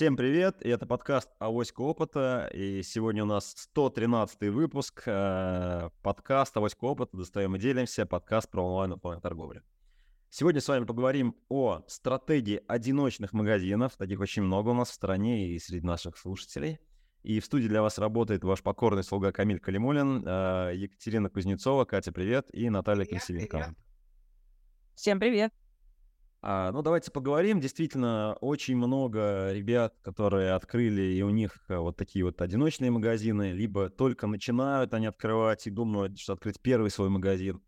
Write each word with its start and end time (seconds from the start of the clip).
Всем 0.00 0.16
привет, 0.16 0.64
и 0.64 0.70
это 0.70 0.86
подкаст 0.86 1.28
«Авоська 1.40 1.82
опыта», 1.82 2.50
и 2.54 2.82
сегодня 2.82 3.22
у 3.22 3.26
нас 3.26 3.52
113 3.54 4.48
выпуск, 4.48 5.02
э, 5.04 5.90
подкаст 6.02 6.56
«Авоська 6.56 6.84
опыта», 6.86 7.18
достаем 7.18 7.54
и 7.54 7.58
делимся, 7.58 8.06
подкаст 8.06 8.50
про 8.50 8.62
онлайн 8.62 8.98
торговлю. 9.20 9.62
Сегодня 10.30 10.62
с 10.62 10.68
вами 10.68 10.86
поговорим 10.86 11.36
о 11.50 11.82
стратегии 11.86 12.62
одиночных 12.66 13.34
магазинов, 13.34 13.94
таких 13.98 14.20
очень 14.20 14.42
много 14.42 14.70
у 14.70 14.72
нас 14.72 14.88
в 14.88 14.94
стране 14.94 15.48
и 15.48 15.58
среди 15.58 15.86
наших 15.86 16.16
слушателей. 16.16 16.78
И 17.22 17.38
в 17.38 17.44
студии 17.44 17.68
для 17.68 17.82
вас 17.82 17.98
работает 17.98 18.42
ваш 18.42 18.62
покорный 18.62 19.04
слуга 19.04 19.32
Камиль 19.32 19.60
Калимулин, 19.60 20.24
э, 20.26 20.72
Екатерина 20.76 21.28
Кузнецова, 21.28 21.84
Катя, 21.84 22.10
привет, 22.10 22.48
и 22.54 22.70
Наталья 22.70 23.04
Красивенко. 23.04 23.74
Всем 24.94 25.20
привет. 25.20 25.52
А, 26.42 26.72
ну, 26.72 26.80
давайте 26.80 27.10
поговорим. 27.10 27.60
Действительно, 27.60 28.34
очень 28.40 28.76
много 28.76 29.52
ребят, 29.52 29.94
которые 30.02 30.52
открыли, 30.52 31.02
и 31.02 31.20
у 31.20 31.28
них 31.28 31.58
э, 31.68 31.76
вот 31.76 31.98
такие 31.98 32.24
вот 32.24 32.40
одиночные 32.40 32.90
магазины, 32.90 33.52
либо 33.52 33.90
только 33.90 34.26
начинают 34.26 34.94
они 34.94 35.06
открывать 35.06 35.66
и 35.66 35.70
думают, 35.70 36.18
что 36.18 36.32
открыть 36.32 36.58
первый 36.58 36.90
свой 36.90 37.10
магазин. 37.10 37.60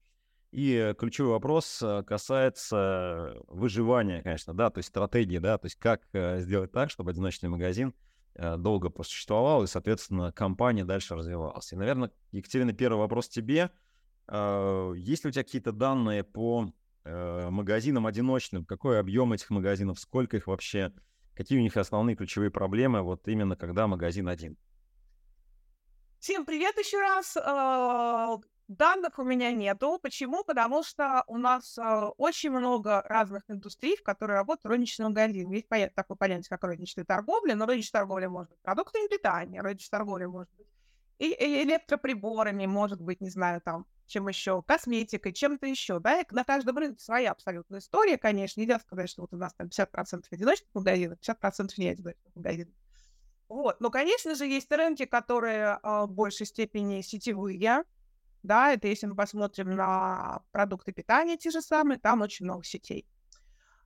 И 0.52 0.94
ключевой 0.98 1.32
вопрос 1.32 1.82
э, 1.82 2.02
касается 2.06 3.36
выживания, 3.48 4.22
конечно, 4.22 4.54
да, 4.54 4.70
то 4.70 4.78
есть 4.78 4.88
стратегии, 4.88 5.38
да, 5.38 5.58
то 5.58 5.66
есть 5.66 5.76
как 5.76 6.02
э, 6.14 6.40
сделать 6.40 6.72
так, 6.72 6.90
чтобы 6.90 7.10
одиночный 7.10 7.50
магазин 7.50 7.94
долго 8.34 8.88
просуществовал 8.88 9.62
и, 9.62 9.66
соответственно, 9.66 10.32
компания 10.32 10.86
дальше 10.86 11.14
развивалась. 11.14 11.70
И, 11.70 11.76
наверное, 11.76 12.10
Екатерина, 12.30 12.72
первый 12.72 12.96
вопрос 12.96 13.28
тебе. 13.28 13.70
Есть 14.26 15.24
ли 15.24 15.28
у 15.28 15.30
тебя 15.30 15.44
какие-то 15.44 15.70
данные 15.72 16.24
по 16.24 16.64
э, 16.66 16.81
магазинам 17.04 18.06
одиночным, 18.06 18.64
какой 18.64 19.00
объем 19.00 19.32
этих 19.32 19.50
магазинов, 19.50 19.98
сколько 19.98 20.36
их 20.36 20.46
вообще, 20.46 20.92
какие 21.34 21.58
у 21.58 21.62
них 21.62 21.76
основные 21.76 22.16
ключевые 22.16 22.50
проблемы, 22.50 23.02
вот 23.02 23.26
именно 23.28 23.56
когда 23.56 23.86
магазин 23.86 24.28
один. 24.28 24.56
Всем 26.20 26.46
привет 26.46 26.78
еще 26.78 27.00
раз. 27.00 27.36
А, 27.36 28.38
данных 28.68 29.18
у 29.18 29.24
меня 29.24 29.50
нету. 29.50 29.98
Почему? 30.00 30.44
Потому 30.44 30.84
что 30.84 31.24
у 31.26 31.36
нас 31.36 31.76
а, 31.78 32.10
очень 32.10 32.50
много 32.52 33.02
разных 33.08 33.42
индустрий, 33.48 33.96
в 33.96 34.04
которые 34.04 34.36
работают 34.36 34.66
розничные 34.66 35.08
магазины. 35.08 35.54
Есть 35.54 35.68
такое 35.96 36.16
понятие, 36.16 36.48
как 36.48 36.62
розничная 36.62 37.04
торговля, 37.04 37.56
но 37.56 37.66
розничная 37.66 38.02
торговля 38.02 38.28
может 38.28 38.50
быть 38.50 38.60
продуктами 38.62 39.08
питания, 39.08 39.60
розничная 39.60 39.98
торговля 39.98 40.28
может 40.28 40.50
быть 40.56 40.68
и 41.18 41.62
электроприборами, 41.62 42.66
может 42.66 43.00
быть, 43.00 43.20
не 43.20 43.30
знаю, 43.30 43.60
там, 43.60 43.86
чем 44.06 44.28
еще, 44.28 44.62
косметикой, 44.62 45.32
чем-то 45.32 45.66
еще, 45.66 45.98
да, 45.98 46.20
и 46.20 46.24
на 46.30 46.44
каждом 46.44 46.78
рынке 46.78 47.02
своя 47.02 47.32
абсолютная 47.32 47.80
история, 47.80 48.18
конечно, 48.18 48.60
нельзя 48.60 48.78
сказать, 48.80 49.08
что 49.08 49.22
вот 49.22 49.32
у 49.32 49.36
нас 49.36 49.54
там 49.54 49.68
50% 49.68 50.24
одиночных 50.30 50.68
магазинов, 50.74 51.18
50% 51.20 51.70
не 51.78 51.88
одиночных 51.88 52.34
магазинов. 52.34 52.74
Вот, 53.48 53.80
но, 53.80 53.90
конечно 53.90 54.34
же, 54.34 54.46
есть 54.46 54.70
рынки, 54.72 55.04
которые 55.04 55.78
э, 55.82 56.04
в 56.06 56.10
большей 56.10 56.46
степени 56.46 57.02
сетевые, 57.02 57.84
да, 58.42 58.72
это 58.72 58.88
если 58.88 59.06
мы 59.06 59.14
посмотрим 59.14 59.76
на 59.76 60.42
продукты 60.50 60.92
питания 60.92 61.36
те 61.36 61.50
же 61.50 61.62
самые, 61.62 61.98
там 61.98 62.22
очень 62.22 62.44
много 62.44 62.64
сетей. 62.64 63.06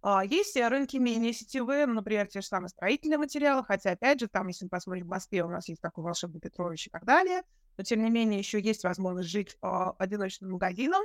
А, 0.08 0.24
есть 0.24 0.56
рынки 0.56 0.98
менее 0.98 1.32
сетевые, 1.32 1.84
например, 1.84 2.28
те 2.28 2.40
же 2.40 2.46
самые 2.46 2.68
строительные 2.68 3.18
материалы, 3.18 3.64
хотя, 3.64 3.90
опять 3.90 4.20
же, 4.20 4.28
там, 4.28 4.46
если 4.46 4.66
мы 4.66 4.68
посмотрим 4.68 5.06
в 5.06 5.08
Москве, 5.08 5.42
у 5.42 5.48
нас 5.48 5.68
есть 5.68 5.80
такой 5.80 6.04
волшебный 6.04 6.40
Петрович 6.40 6.86
и 6.86 6.90
так 6.90 7.04
далее, 7.04 7.42
но, 7.76 7.82
тем 7.82 8.04
не 8.04 8.08
менее, 8.08 8.38
еще 8.38 8.60
есть 8.60 8.84
возможность 8.84 9.28
жить 9.28 9.58
э, 9.60 9.66
одиночным 9.98 10.52
магазином. 10.52 11.02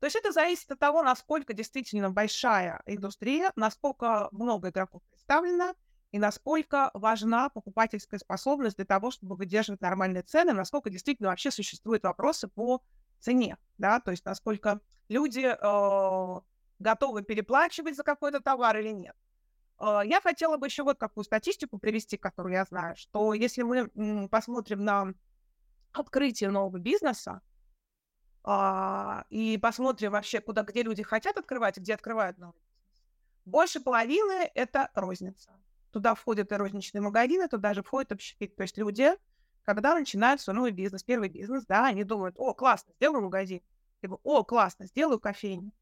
То 0.00 0.06
есть 0.06 0.16
это 0.16 0.32
зависит 0.32 0.70
от 0.70 0.78
того, 0.78 1.02
насколько 1.02 1.54
действительно 1.54 2.10
большая 2.10 2.82
индустрия, 2.84 3.52
насколько 3.56 4.28
много 4.32 4.68
игроков 4.68 5.00
представлено, 5.08 5.74
и 6.12 6.18
насколько 6.18 6.90
важна 6.92 7.48
покупательская 7.48 8.20
способность 8.20 8.76
для 8.76 8.84
того, 8.84 9.10
чтобы 9.12 9.36
выдерживать 9.36 9.80
нормальные 9.80 10.24
цены, 10.24 10.52
насколько 10.52 10.90
действительно 10.90 11.30
вообще 11.30 11.50
существуют 11.50 12.02
вопросы 12.02 12.48
по 12.48 12.82
цене, 13.18 13.56
да, 13.78 13.98
то 13.98 14.10
есть 14.10 14.26
насколько 14.26 14.82
люди 15.08 15.56
э, 15.58 16.40
готовы 16.78 17.22
переплачивать 17.22 17.96
за 17.96 18.02
какой-то 18.02 18.40
товар 18.40 18.78
или 18.78 18.90
нет. 18.90 19.14
Э, 19.78 20.00
я 20.04 20.20
хотела 20.20 20.56
бы 20.56 20.66
еще 20.66 20.82
вот 20.82 20.98
какую 20.98 21.24
статистику 21.24 21.78
привести, 21.78 22.16
которую 22.16 22.54
я 22.54 22.64
знаю, 22.64 22.96
что 22.96 23.34
если 23.34 23.62
мы 23.62 24.28
посмотрим 24.28 24.84
на 24.84 25.14
открытие 25.92 26.50
нового 26.50 26.78
бизнеса 26.78 27.40
а, 28.44 29.24
и 29.28 29.58
посмотрим 29.58 30.12
вообще, 30.12 30.40
куда, 30.40 30.62
где 30.62 30.82
люди 30.82 31.02
хотят 31.02 31.36
открывать, 31.36 31.78
где 31.78 31.94
открывают 31.94 32.38
новый 32.38 32.60
бизнес, 32.60 33.04
больше 33.44 33.80
половины— 33.80 34.50
это 34.54 34.90
розница. 34.94 35.52
Туда 35.90 36.14
входят 36.14 36.52
и 36.52 36.54
розничные 36.54 37.00
магазины, 37.00 37.48
туда 37.48 37.74
же 37.74 37.82
входит 37.82 38.12
общепит. 38.12 38.54
То 38.54 38.62
есть 38.62 38.76
люди, 38.76 39.12
когда 39.64 39.94
начинают 39.94 40.40
свой 40.40 40.54
новый 40.54 40.70
бизнес, 40.70 41.02
первый 41.02 41.28
бизнес, 41.28 41.64
да, 41.66 41.86
они 41.86 42.04
думают, 42.04 42.36
о, 42.38 42.54
классно, 42.54 42.92
сделаю 42.94 43.22
магазин. 43.22 43.62
Либо, 44.02 44.20
о, 44.22 44.44
классно, 44.44 44.86
сделаю 44.86 45.18
кофейню. 45.18 45.72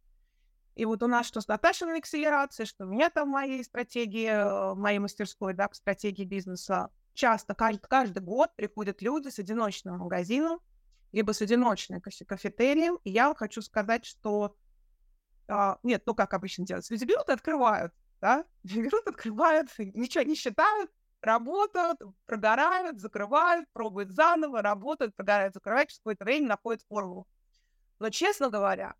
И 0.75 0.85
вот 0.85 1.03
у 1.03 1.07
нас 1.07 1.27
что 1.27 1.41
с 1.41 1.47
Наташиной 1.47 1.99
акселерацией, 1.99 2.67
что 2.67 2.85
у 2.85 2.89
меня 2.89 3.09
там 3.09 3.29
в 3.29 3.33
моей 3.33 3.63
стратегии, 3.63 4.73
в 4.73 4.77
моей 4.77 4.99
мастерской, 4.99 5.55
да, 5.55 5.69
к 5.69 5.75
стратегии 5.75 6.25
бизнеса, 6.25 6.91
часто, 7.15 7.55
каждый, 7.55 7.87
каждый 7.89 8.21
год 8.21 8.51
приходят 8.57 9.01
люди 9.01 9.29
с 9.29 9.39
одиночным 9.39 9.99
магазином, 9.99 10.61
либо 11.13 11.33
с 11.33 11.41
одиночным 11.41 12.01
кафетерием. 12.01 12.99
И 13.05 13.11
я 13.11 13.33
хочу 13.35 13.63
сказать, 13.63 14.05
что... 14.05 14.57
А, 15.47 15.79
нет, 15.85 16.03
ну 16.07 16.15
как 16.15 16.35
обычно 16.35 16.67
делать? 16.67 16.91
Люди 16.91 17.05
берут 17.05 17.29
и 17.29 17.33
открывают, 17.33 17.93
да? 18.21 18.45
Берут, 18.65 19.07
открывают, 19.07 19.71
ничего 19.79 20.25
не 20.25 20.35
считают, 20.35 20.91
работают, 21.21 22.01
прогорают, 22.27 23.01
закрывают, 23.01 23.69
пробуют 23.73 24.11
заново, 24.11 24.61
работают, 24.61 25.15
прогорают, 25.15 25.55
закрывают, 25.55 25.91
через 25.91 26.01
какое-то 26.01 26.25
время 26.25 26.49
находят 26.49 26.83
формулу. 26.89 27.29
Но, 28.01 28.11
честно 28.11 28.51
говоря, 28.51 28.97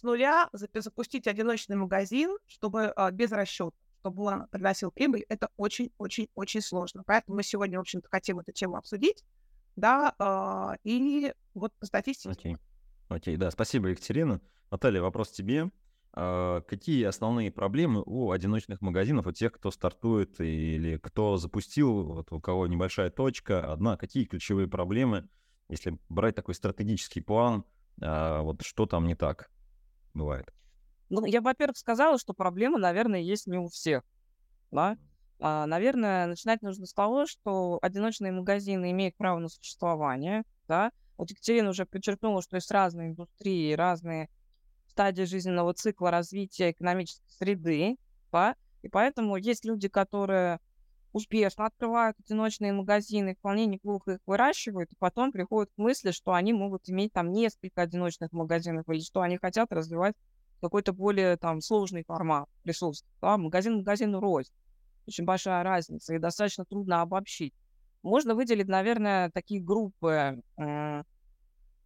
с 0.00 0.02
нуля 0.02 0.48
запустить 0.52 1.26
одиночный 1.26 1.76
магазин, 1.76 2.36
чтобы 2.46 2.86
а, 2.86 3.10
без 3.10 3.30
расчета, 3.32 3.76
чтобы 4.00 4.22
он 4.24 4.46
приносил 4.48 4.90
прибыль, 4.90 5.26
это 5.28 5.50
очень-очень-очень 5.58 6.62
сложно. 6.62 7.02
Поэтому 7.06 7.36
мы 7.36 7.42
сегодня, 7.42 7.78
в 7.78 7.82
общем-то, 7.82 8.08
хотим 8.08 8.38
эту 8.40 8.52
тему 8.52 8.76
обсудить, 8.76 9.24
да, 9.76 10.14
э, 10.18 10.78
и 10.84 11.34
вот 11.52 11.72
по 11.78 11.84
статистике. 11.84 12.30
Окей, 12.30 12.56
окей, 13.08 13.36
да, 13.36 13.50
спасибо, 13.50 13.88
Екатерина. 13.88 14.40
Наталья, 14.70 15.02
вопрос 15.02 15.30
тебе. 15.30 15.70
А 16.12 16.62
какие 16.62 17.04
основные 17.04 17.52
проблемы 17.52 18.02
у 18.04 18.30
одиночных 18.30 18.80
магазинов, 18.80 19.26
у 19.26 19.32
тех, 19.32 19.52
кто 19.52 19.70
стартует 19.70 20.40
или 20.40 20.96
кто 20.96 21.36
запустил, 21.36 22.14
вот 22.14 22.32
у 22.32 22.40
кого 22.40 22.66
небольшая 22.66 23.10
точка, 23.10 23.70
одна, 23.70 23.96
какие 23.98 24.24
ключевые 24.24 24.66
проблемы, 24.66 25.28
если 25.68 25.98
брать 26.08 26.34
такой 26.34 26.54
стратегический 26.54 27.20
план, 27.20 27.64
а, 28.00 28.40
вот 28.40 28.62
что 28.62 28.86
там 28.86 29.06
не 29.06 29.14
так 29.14 29.50
бывает? 30.14 30.46
Ну, 31.08 31.24
я, 31.24 31.40
во-первых, 31.40 31.76
сказала, 31.76 32.18
что 32.18 32.34
проблемы, 32.34 32.78
наверное, 32.78 33.20
есть 33.20 33.46
не 33.46 33.58
у 33.58 33.68
всех. 33.68 34.02
Да? 34.70 34.96
А, 35.40 35.66
наверное, 35.66 36.26
начинать 36.26 36.62
нужно 36.62 36.86
с 36.86 36.92
того, 36.92 37.26
что 37.26 37.78
одиночные 37.82 38.30
магазины 38.30 38.92
имеют 38.92 39.16
право 39.16 39.38
на 39.38 39.48
существование. 39.48 40.44
Да? 40.68 40.92
Вот 41.16 41.30
Екатерина 41.30 41.70
уже 41.70 41.84
подчеркнула, 41.86 42.42
что 42.42 42.56
есть 42.56 42.70
разные 42.70 43.08
индустрии, 43.08 43.72
разные 43.72 44.28
стадии 44.88 45.22
жизненного 45.22 45.74
цикла 45.74 46.10
развития 46.10 46.70
экономической 46.70 47.28
среды. 47.30 47.96
Да? 48.30 48.54
И 48.82 48.88
поэтому 48.88 49.36
есть 49.36 49.64
люди, 49.64 49.88
которые 49.88 50.60
успешно 51.12 51.66
открывают 51.66 52.16
одиночные 52.20 52.72
магазины, 52.72 53.34
вполне 53.34 53.66
неплохо 53.66 54.12
их 54.12 54.18
выращивают, 54.26 54.92
и 54.92 54.96
потом 54.96 55.32
приходят 55.32 55.70
к 55.74 55.78
мысли, 55.78 56.10
что 56.10 56.32
они 56.32 56.52
могут 56.52 56.88
иметь 56.88 57.12
там 57.12 57.32
несколько 57.32 57.82
одиночных 57.82 58.32
магазинов, 58.32 58.88
или 58.88 59.00
что 59.00 59.20
они 59.20 59.36
хотят 59.38 59.72
развивать 59.72 60.14
какой-то 60.60 60.92
более 60.92 61.36
там 61.36 61.60
сложный 61.60 62.04
формат 62.04 62.48
присутствует. 62.62 63.14
Да? 63.20 63.36
Магазин 63.36 63.78
магазину 63.78 64.20
рознь. 64.20 64.52
Очень 65.06 65.24
большая 65.24 65.62
разница, 65.62 66.14
и 66.14 66.18
достаточно 66.18 66.64
трудно 66.64 67.00
обобщить. 67.00 67.54
Можно 68.02 68.34
выделить, 68.34 68.68
наверное, 68.68 69.30
такие 69.30 69.62
группы 69.62 70.42
э, 70.56 71.02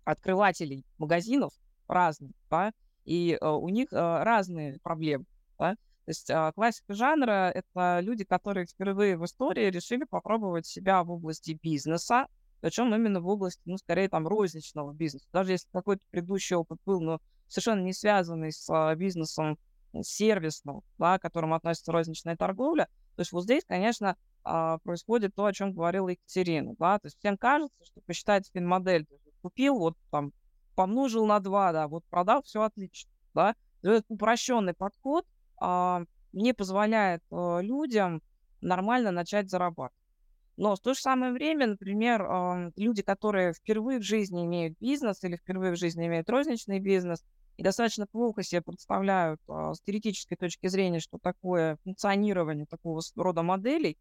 открывателей 0.05 0.85
магазинов 0.99 1.53
разных, 1.89 2.33
да, 2.51 2.73
и 3.05 3.39
э, 3.41 3.49
у 3.49 3.69
них 3.69 3.93
э, 3.93 3.97
разные 3.97 4.79
проблемы. 4.81 5.25
Да? 5.59 5.77
То 6.05 6.11
есть 6.11 6.29
э, 6.29 6.53
классика 6.55 6.93
жанра— 6.93 7.51
это 7.55 8.01
люди, 8.01 8.25
которые 8.25 8.67
впервые 8.67 9.17
в 9.17 9.25
истории 9.25 9.71
решили 9.71 10.05
попробовать 10.05 10.67
себя 10.67 11.03
в 11.03 11.11
области 11.11 11.59
бизнеса, 11.63 12.27
причем 12.61 12.95
именно 12.95 13.21
в 13.21 13.29
области, 13.29 13.61
ну, 13.67 13.77
скорее, 13.77 14.09
там, 14.09 14.27
розничного 14.27 14.93
бизнеса. 14.93 15.27
Даже 15.33 15.53
если 15.53 15.69
какой-то 15.71 16.03
предыдущий 16.11 16.57
опыт 16.57 16.79
был, 16.87 17.01
но 17.01 17.21
совершенно 17.47 17.81
не 17.81 17.93
связанный 17.93 18.53
с 18.53 18.69
а, 18.71 18.95
бизнесом 18.95 19.59
сервисным, 20.03 20.83
да, 20.99 21.19
к 21.19 21.23
которому 21.23 21.55
относится 21.55 21.93
розничная 21.93 22.37
торговля. 22.37 22.89
То 23.17 23.21
есть 23.21 23.33
вот 23.33 23.45
здесь, 23.45 23.65
конечно, 23.67 24.17
а, 24.43 24.79
происходит 24.79 25.35
то, 25.35 25.45
о 25.45 25.53
чем 25.53 25.73
говорила 25.73 26.09
Екатерина. 26.09 26.75
Да? 26.79 26.99
То 26.99 27.07
есть 27.07 27.19
всем 27.19 27.37
кажется, 27.37 27.85
что 27.85 28.01
посчитать 28.03 28.51
фин-модель, 28.53 29.07
купил, 29.43 29.79
вот 29.79 29.97
там 30.11 30.33
помножил 30.75 31.27
на 31.27 31.41
2, 31.41 31.73
да, 31.73 31.89
вот 31.89 32.05
продал, 32.07 32.43
все 32.43 32.63
отлично. 32.63 33.11
Да? 33.35 33.55
Этот 33.83 34.07
упрощенный 34.09 34.75
подход 34.75 35.27
а, 35.27 35.34
не 36.33 36.53
позволяет 36.53 37.23
а, 37.31 37.61
людям 37.61 38.23
нормально 38.61 39.11
начать 39.11 39.51
зарабатывать. 39.51 40.01
Но 40.57 40.77
в 40.77 40.81
то 40.81 40.95
же 40.95 41.01
самое 41.01 41.33
время, 41.33 41.67
например, 41.67 42.73
люди, 42.77 43.03
которые 43.03 43.55
впервые 43.55 43.99
в 43.99 44.05
жизни 44.05 44.45
имеют 44.45 44.79
бизнес 44.79 45.25
или 45.25 45.35
впервые 45.37 45.73
в 45.73 45.77
жизни 45.77 46.07
имеют 46.07 46.31
розничный 46.31 46.79
бизнес 46.79 47.25
и 47.57 47.63
достаточно 47.63 48.07
плохо 48.07 48.43
себе 48.43 48.63
представляют 48.63 49.41
а, 49.49 49.75
с 49.75 49.81
теоретической 49.81 50.37
точки 50.37 50.67
зрения, 50.67 51.01
что 51.01 51.19
такое 51.19 51.79
функционирование 51.85 52.67
такого 52.67 53.01
рода 53.17 53.43
моделей, 53.43 53.97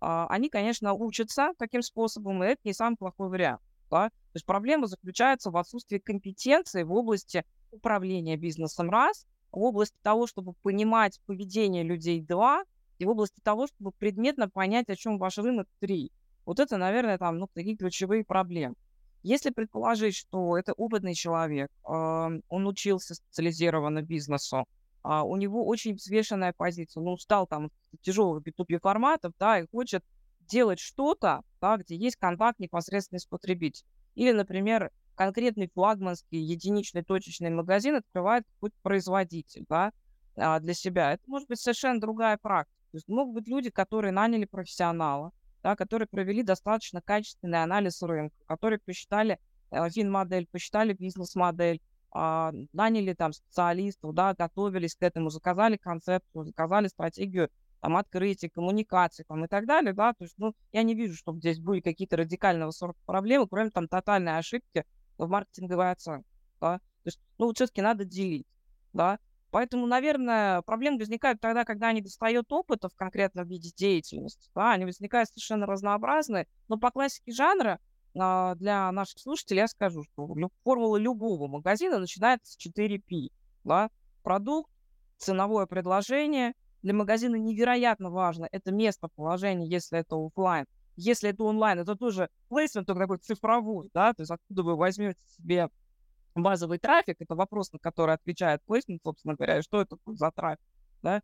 а, 0.00 0.26
они, 0.28 0.48
конечно, 0.48 0.92
учатся 0.92 1.52
таким 1.58 1.82
способом, 1.82 2.42
и 2.42 2.48
это 2.48 2.60
не 2.64 2.72
самый 2.72 2.96
плохой 2.96 3.28
вариант. 3.28 3.60
Да? 3.90 4.08
То 4.08 4.36
есть 4.36 4.46
проблема 4.46 4.86
заключается 4.86 5.50
в 5.50 5.56
отсутствии 5.56 5.98
компетенции 5.98 6.82
в 6.82 6.92
области 6.92 7.44
управления 7.72 8.36
бизнесом 8.36 8.88
раз, 8.90 9.26
в 9.52 9.62
области 9.62 9.96
того, 10.02 10.26
чтобы 10.26 10.54
понимать 10.62 11.20
поведение 11.26 11.82
людей 11.82 12.20
два, 12.20 12.64
и 12.98 13.04
в 13.04 13.10
области 13.10 13.40
того, 13.42 13.66
чтобы 13.66 13.92
предметно 13.92 14.48
понять, 14.48 14.88
о 14.88 14.96
чем 14.96 15.18
ваш 15.18 15.38
рынок 15.38 15.68
три. 15.80 16.10
Вот 16.44 16.60
это, 16.60 16.76
наверное, 16.76 17.18
там, 17.18 17.38
ну, 17.38 17.48
такие 17.52 17.76
ключевые 17.76 18.24
проблемы. 18.24 18.74
Если 19.22 19.50
предположить, 19.50 20.16
что 20.16 20.56
это 20.56 20.72
опытный 20.72 21.14
человек, 21.14 21.70
он 21.84 22.42
учился 22.66 23.14
специализированно 23.14 24.02
бизнесу, 24.02 24.66
а 25.02 25.24
у 25.24 25.36
него 25.36 25.66
очень 25.66 25.94
взвешенная 25.94 26.52
позиция, 26.52 27.00
он 27.00 27.08
устал 27.08 27.46
там 27.46 27.70
тяжелых 28.00 28.44
B2B 28.44 28.80
форматов, 28.80 29.32
да, 29.38 29.60
и 29.60 29.66
хочет 29.70 30.04
делать 30.40 30.78
что-то, 30.78 31.42
да, 31.60 31.76
где 31.76 31.96
есть 31.96 32.16
контакт 32.16 32.58
непосредственно 32.58 33.18
с 33.18 33.26
потребителем. 33.26 33.86
Или, 34.14 34.32
например, 34.32 34.90
конкретный 35.14 35.70
флагманский 35.72 36.38
единичный 36.38 37.02
точечный 37.02 37.50
магазин 37.50 37.96
открывает 37.96 38.44
какой-то 38.54 38.76
производитель, 38.82 39.64
да, 39.68 39.92
а, 40.36 40.60
для 40.60 40.74
себя. 40.74 41.12
Это 41.12 41.22
может 41.26 41.48
быть 41.48 41.60
совершенно 41.60 42.00
другая 42.00 42.38
практика. 42.38 42.76
То 42.92 42.96
есть 42.96 43.08
могут 43.08 43.34
быть 43.34 43.48
люди, 43.48 43.70
которые 43.70 44.12
наняли 44.12 44.44
профессионала, 44.44 45.32
да, 45.62 45.76
которые 45.76 46.08
провели 46.08 46.42
достаточно 46.42 47.00
качественный 47.00 47.62
анализ 47.62 48.02
рынка, 48.02 48.36
которые 48.46 48.78
посчитали 48.78 49.38
э, 49.70 49.88
фин-модель, 49.90 50.46
посчитали 50.50 50.92
бизнес-модель, 50.92 51.80
а, 52.10 52.52
наняли 52.72 53.14
там 53.14 53.32
специалистов, 53.32 54.14
да, 54.14 54.34
готовились 54.34 54.94
к 54.94 55.02
этому, 55.02 55.30
заказали 55.30 55.78
концепцию, 55.78 56.44
заказали 56.44 56.88
стратегию 56.88 57.48
там, 57.80 57.96
открытия, 57.96 58.50
коммуникации 58.50 59.24
там, 59.26 59.44
и 59.44 59.48
так 59.48 59.66
далее, 59.66 59.94
да, 59.94 60.12
то 60.12 60.24
есть, 60.24 60.34
ну, 60.36 60.54
я 60.72 60.82
не 60.82 60.94
вижу, 60.94 61.16
чтобы 61.16 61.38
здесь 61.38 61.58
были 61.58 61.80
какие-то 61.80 62.16
радикального 62.16 62.70
сорта 62.70 63.00
проблемы, 63.06 63.48
кроме 63.48 63.70
там 63.70 63.88
тотальной 63.88 64.38
ошибки 64.38 64.84
в 65.18 65.28
маркетинговой 65.28 65.90
оценке, 65.90 66.28
да, 66.60 66.78
то 66.78 67.06
есть, 67.06 67.20
ну, 67.38 67.52
все-таки 67.52 67.82
надо 67.82 68.04
делить, 68.04 68.46
да, 68.92 69.18
Поэтому, 69.52 69.86
наверное, 69.86 70.62
проблемы 70.62 70.96
возникают 70.98 71.38
тогда, 71.38 71.64
когда 71.66 71.88
они 71.88 72.00
достают 72.00 72.50
опыта 72.50 72.88
в 72.88 72.94
конкретном 72.94 73.46
виде 73.46 73.70
деятельности. 73.76 74.48
Да, 74.54 74.72
они 74.72 74.86
возникают 74.86 75.28
совершенно 75.28 75.66
разнообразные. 75.66 76.48
Но 76.68 76.78
по 76.78 76.90
классике 76.90 77.32
жанра 77.32 77.78
а, 78.18 78.54
для 78.54 78.90
наших 78.92 79.18
слушателей 79.18 79.60
я 79.60 79.68
скажу, 79.68 80.04
что 80.04 80.34
формула 80.64 80.96
любого 80.96 81.48
магазина 81.48 81.98
начинается 81.98 82.50
с 82.50 82.66
4P. 82.66 83.28
Да? 83.64 83.90
Продукт, 84.22 84.72
ценовое 85.18 85.66
предложение. 85.66 86.54
Для 86.80 86.94
магазина 86.94 87.36
невероятно 87.36 88.10
важно 88.10 88.48
это 88.50 88.72
местоположение, 88.72 89.68
если 89.68 89.98
это 89.98 90.16
офлайн. 90.16 90.64
Если 90.96 91.30
это 91.30 91.44
онлайн, 91.44 91.78
это 91.78 91.96
тоже 91.96 92.28
плейсмент, 92.48 92.86
только 92.86 93.02
такой 93.02 93.18
цифровой, 93.18 93.90
да, 93.94 94.12
то 94.12 94.22
есть 94.22 94.30
откуда 94.30 94.62
вы 94.62 94.76
возьмете 94.76 95.20
себе 95.36 95.68
базовый 96.34 96.78
трафик, 96.78 97.16
это 97.18 97.34
вопрос, 97.34 97.72
на 97.72 97.78
который 97.78 98.14
отвечает 98.14 98.62
плейсмент, 98.64 99.02
собственно 99.02 99.34
говоря, 99.34 99.62
что 99.62 99.80
это 99.80 99.96
за 100.06 100.30
трафик, 100.30 100.64
да, 101.02 101.22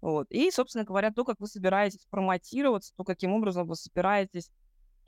вот. 0.00 0.26
И, 0.30 0.50
собственно 0.50 0.84
говоря, 0.84 1.10
то, 1.10 1.24
как 1.24 1.40
вы 1.40 1.46
собираетесь 1.46 2.06
промотироваться, 2.10 2.92
то, 2.96 3.04
каким 3.04 3.32
образом 3.32 3.66
вы 3.66 3.74
собираетесь 3.74 4.50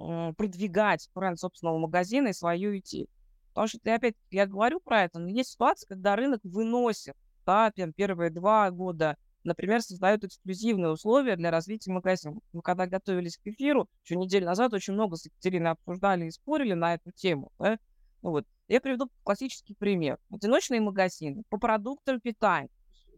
э, 0.01 0.33
продвигать 0.37 1.09
бренд 1.15 1.39
собственного 1.39 1.79
магазина 1.79 2.29
и 2.29 2.33
свою 2.33 2.77
идею. 2.79 3.09
Потому 3.49 3.69
что, 3.69 3.79
опять, 3.95 4.15
я 4.31 4.47
говорю 4.47 4.81
про 4.81 5.05
это, 5.05 5.19
но 5.19 5.29
есть 5.29 5.51
ситуация, 5.51 5.89
когда 5.89 6.17
рынок 6.17 6.41
выносит, 6.45 7.15
да, 7.47 7.73
первые 7.97 8.31
два 8.31 8.71
года, 8.71 9.17
например, 9.45 9.83
создают 9.83 10.25
эксклюзивные 10.25 10.91
условия 10.91 11.37
для 11.37 11.51
развития 11.51 11.93
магазина. 11.93 12.37
Мы 12.53 12.63
когда 12.63 12.87
готовились 12.87 13.39
к 13.39 13.47
эфиру, 13.47 13.89
еще 14.05 14.17
неделю 14.17 14.47
назад 14.47 14.73
очень 14.75 14.95
много 14.95 15.17
с 15.17 15.25
Екатериной 15.27 15.73
обсуждали 15.73 16.27
и 16.27 16.31
спорили 16.31 16.75
на 16.75 16.95
эту 16.95 17.13
тему, 17.13 17.53
да, 17.59 17.79
вот. 18.23 18.45
Я 18.69 18.81
приведу 18.81 19.11
классический 19.25 19.75
пример. 19.75 20.19
Одиночные 20.31 20.81
магазины 20.81 21.43
по 21.49 21.59
продуктам 21.59 22.21
питания. 22.21 22.69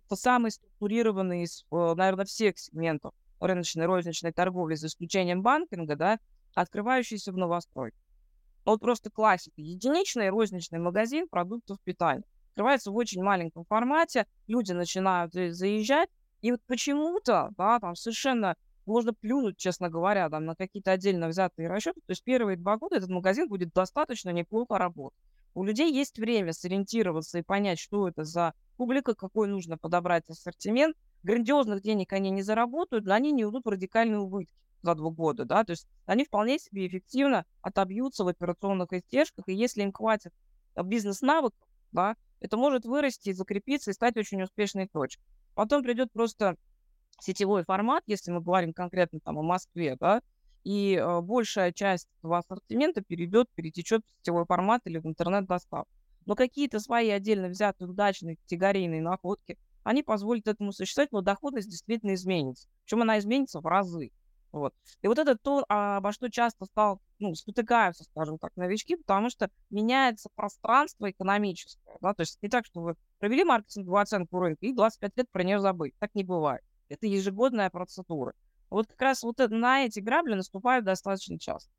Это 0.06 0.16
самый 0.16 0.50
структурированный 0.50 1.42
из, 1.42 1.64
э, 1.70 1.94
наверное, 1.94 2.25
всех 2.25 2.58
сегментов 2.58 3.12
рыночной 3.38 3.86
розничной 3.86 4.32
торговли, 4.32 4.76
за 4.76 4.86
исключением 4.86 5.42
банкинга, 5.42 5.96
да, 5.96 6.18
открывающийся 6.54 7.32
в 7.32 7.36
новостройке. 7.36 7.96
Вот 8.64 8.80
просто 8.80 9.10
классика. 9.10 9.60
Единичный 9.60 10.30
розничный 10.30 10.78
магазин 10.78 11.28
продуктов 11.28 11.78
питания. 11.82 12.25
Открывается 12.52 12.90
в 12.90 12.96
очень 12.96 13.22
маленьком 13.22 13.64
формате, 13.64 14.26
люди 14.46 14.72
начинают 14.72 15.32
заезжать, 15.32 16.10
и 16.43 16.50
вот 16.50 16.60
почему-то, 16.66 17.50
да, 17.56 17.81
там 17.81 17.94
совершенно 17.96 18.56
можно 18.84 19.14
плюнуть, 19.14 19.56
честно 19.56 19.88
говоря, 19.88 20.28
там, 20.28 20.44
на 20.44 20.54
какие-то 20.54 20.90
отдельно 20.90 21.28
взятые 21.28 21.69
расчеты. 21.69 22.00
То 22.00 22.10
есть 22.10 22.22
первые 22.22 22.58
два 22.58 22.76
года 22.76 22.96
этот 22.96 23.08
магазин 23.08 23.49
будет 23.49 23.72
достаточно 23.72 24.31
неплохо 24.31 24.76
работать. 24.76 25.19
У 25.54 25.64
людей 25.64 25.90
есть 25.93 26.19
время 26.19 26.52
сориентироваться 26.52 27.38
и 27.38 27.43
понять, 27.43 27.78
что 27.78 28.06
это 28.06 28.25
за 28.25 28.52
публика, 28.76 29.14
какой 29.14 29.49
нужно 29.49 29.78
подобрать 29.78 30.28
ассортимент. 30.28 30.94
Грандиозных 31.22 31.81
денег 31.81 32.12
они 32.12 32.31
не 32.31 32.43
заработают, 32.43 33.06
но 33.06 33.14
они 33.14 33.32
не 33.32 33.46
уйдут 33.46 33.64
в 33.64 33.69
радикальные 33.69 34.19
убытки 34.19 34.52
за 34.82 34.94
два 34.94 35.10
года, 35.10 35.44
да, 35.44 35.62
то 35.62 35.70
есть 35.70 35.87
они 36.06 36.25
вполне 36.25 36.58
себе 36.58 36.88
эффективно 36.88 37.46
отобьются 37.60 38.25
в 38.25 38.28
операционных 38.28 38.93
издержках, 38.93 39.49
и 39.49 39.54
если 39.54 39.82
им 39.82 39.93
хватит 39.93 40.32
бизнес-навыков, 40.76 41.69
да, 41.93 42.16
это 42.42 42.56
может 42.56 42.84
вырасти, 42.84 43.32
закрепиться 43.32 43.92
и 43.92 43.94
стать 43.94 44.16
очень 44.16 44.42
успешной 44.42 44.88
точкой. 44.88 45.22
Потом 45.54 45.82
придет 45.84 46.12
просто 46.12 46.56
сетевой 47.20 47.62
формат, 47.62 48.02
если 48.06 48.32
мы 48.32 48.40
говорим 48.40 48.72
конкретно 48.72 49.20
там 49.20 49.38
о 49.38 49.42
Москве, 49.42 49.96
да, 49.98 50.22
и 50.64 50.96
э, 50.96 51.20
большая 51.20 51.72
часть 51.72 52.08
этого 52.18 52.38
ассортимента 52.38 53.00
перейдет, 53.00 53.48
перетечет 53.54 54.02
в 54.04 54.18
сетевой 54.18 54.44
формат 54.44 54.82
или 54.86 54.98
в 54.98 55.06
интернет-доставку. 55.06 55.88
Но 56.26 56.34
какие-то 56.34 56.80
свои 56.80 57.10
отдельно 57.10 57.48
взятые 57.48 57.88
удачные 57.88 58.36
категорийные 58.36 59.02
находки, 59.02 59.56
они 59.84 60.02
позволят 60.02 60.48
этому 60.48 60.72
существовать, 60.72 61.12
но 61.12 61.20
доходность 61.20 61.68
действительно 61.68 62.14
изменится. 62.14 62.68
Причем 62.84 63.02
она 63.02 63.18
изменится 63.20 63.60
в 63.60 63.66
разы. 63.66 64.11
Вот. 64.52 64.75
И 65.00 65.09
вот 65.09 65.18
это 65.18 65.37
то, 65.37 65.64
обо 65.68 66.12
что 66.12 66.30
часто 66.30 66.66
стал, 66.66 67.00
ну, 67.18 67.35
спотыкаются, 67.35 68.04
скажем 68.04 68.38
так, 68.38 68.54
новички, 68.56 68.97
потому 68.97 69.30
что 69.30 69.49
меняется 69.71 70.28
пространство 70.35 71.11
экономическое. 71.11 71.97
Да? 72.00 72.12
То 72.12 72.21
есть 72.21 72.38
не 72.42 72.50
так, 72.50 72.66
что 72.66 72.82
вы 72.82 72.94
провели 73.18 73.44
маркетинговую 73.44 74.00
оценку 74.00 74.38
рынка 74.38 74.66
и 74.66 74.75
25 74.75 75.16
лет 75.16 75.30
про 75.30 75.42
нее 75.42 75.59
забыть. 75.59 75.94
Так 75.99 76.14
не 76.14 76.23
бывает. 76.23 76.62
Это 76.88 77.06
ежегодная 77.06 77.71
процедура. 77.71 78.35
Вот 78.68 78.87
как 78.88 79.00
раз 79.00 79.23
вот 79.23 79.38
на 79.38 79.87
эти 79.87 80.00
грабли 80.00 80.35
наступают 80.35 80.85
достаточно 80.85 81.38
часто. 81.38 81.71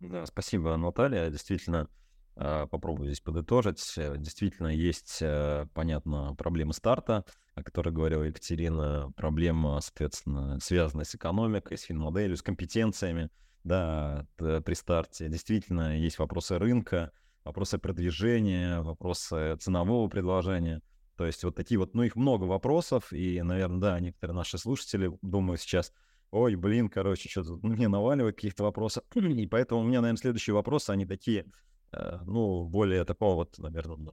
Да, 0.00 0.26
спасибо, 0.26 0.76
Наталья. 0.76 1.30
Действительно, 1.30 1.88
а, 2.36 2.66
попробую 2.66 3.06
здесь 3.06 3.20
подытожить. 3.20 3.82
Э, 3.98 4.16
действительно, 4.16 4.68
есть, 4.68 5.18
э, 5.20 5.66
понятно, 5.74 6.34
проблемы 6.36 6.72
старта, 6.72 7.24
о 7.60 7.64
которой 7.64 7.90
говорила 7.90 8.22
Екатерина, 8.22 9.12
проблема, 9.16 9.80
соответственно, 9.80 10.58
связанная 10.60 11.04
с 11.04 11.14
экономикой, 11.14 11.76
с 11.78 11.82
финмоделью, 11.82 12.36
с 12.36 12.42
компетенциями, 12.42 13.30
да, 13.64 14.26
при 14.36 14.74
старте. 14.74 15.28
Действительно, 15.28 15.98
есть 15.98 16.18
вопросы 16.18 16.58
рынка, 16.58 17.12
вопросы 17.44 17.78
продвижения, 17.78 18.80
вопросы 18.80 19.56
ценового 19.56 20.08
предложения. 20.08 20.82
То 21.16 21.26
есть 21.26 21.44
вот 21.44 21.54
такие 21.54 21.78
вот, 21.78 21.94
ну, 21.94 22.02
их 22.02 22.16
много 22.16 22.44
вопросов, 22.44 23.12
и, 23.12 23.42
наверное, 23.42 23.80
да, 23.80 24.00
некоторые 24.00 24.34
наши 24.34 24.56
слушатели 24.56 25.12
думают 25.20 25.60
сейчас, 25.60 25.92
ой, 26.30 26.54
блин, 26.54 26.88
короче, 26.88 27.28
что-то 27.28 27.58
мне 27.66 27.88
наваливают 27.88 28.36
каких-то 28.36 28.62
вопросов, 28.62 29.04
и 29.14 29.46
поэтому 29.46 29.82
у 29.82 29.84
меня, 29.84 30.00
наверное, 30.00 30.20
следующие 30.20 30.54
вопросы, 30.54 30.90
они 30.90 31.04
такие, 31.04 31.44
э, 31.92 32.18
ну, 32.24 32.64
более 32.64 33.04
такого 33.04 33.34
вот, 33.34 33.58
наверное, 33.58 34.12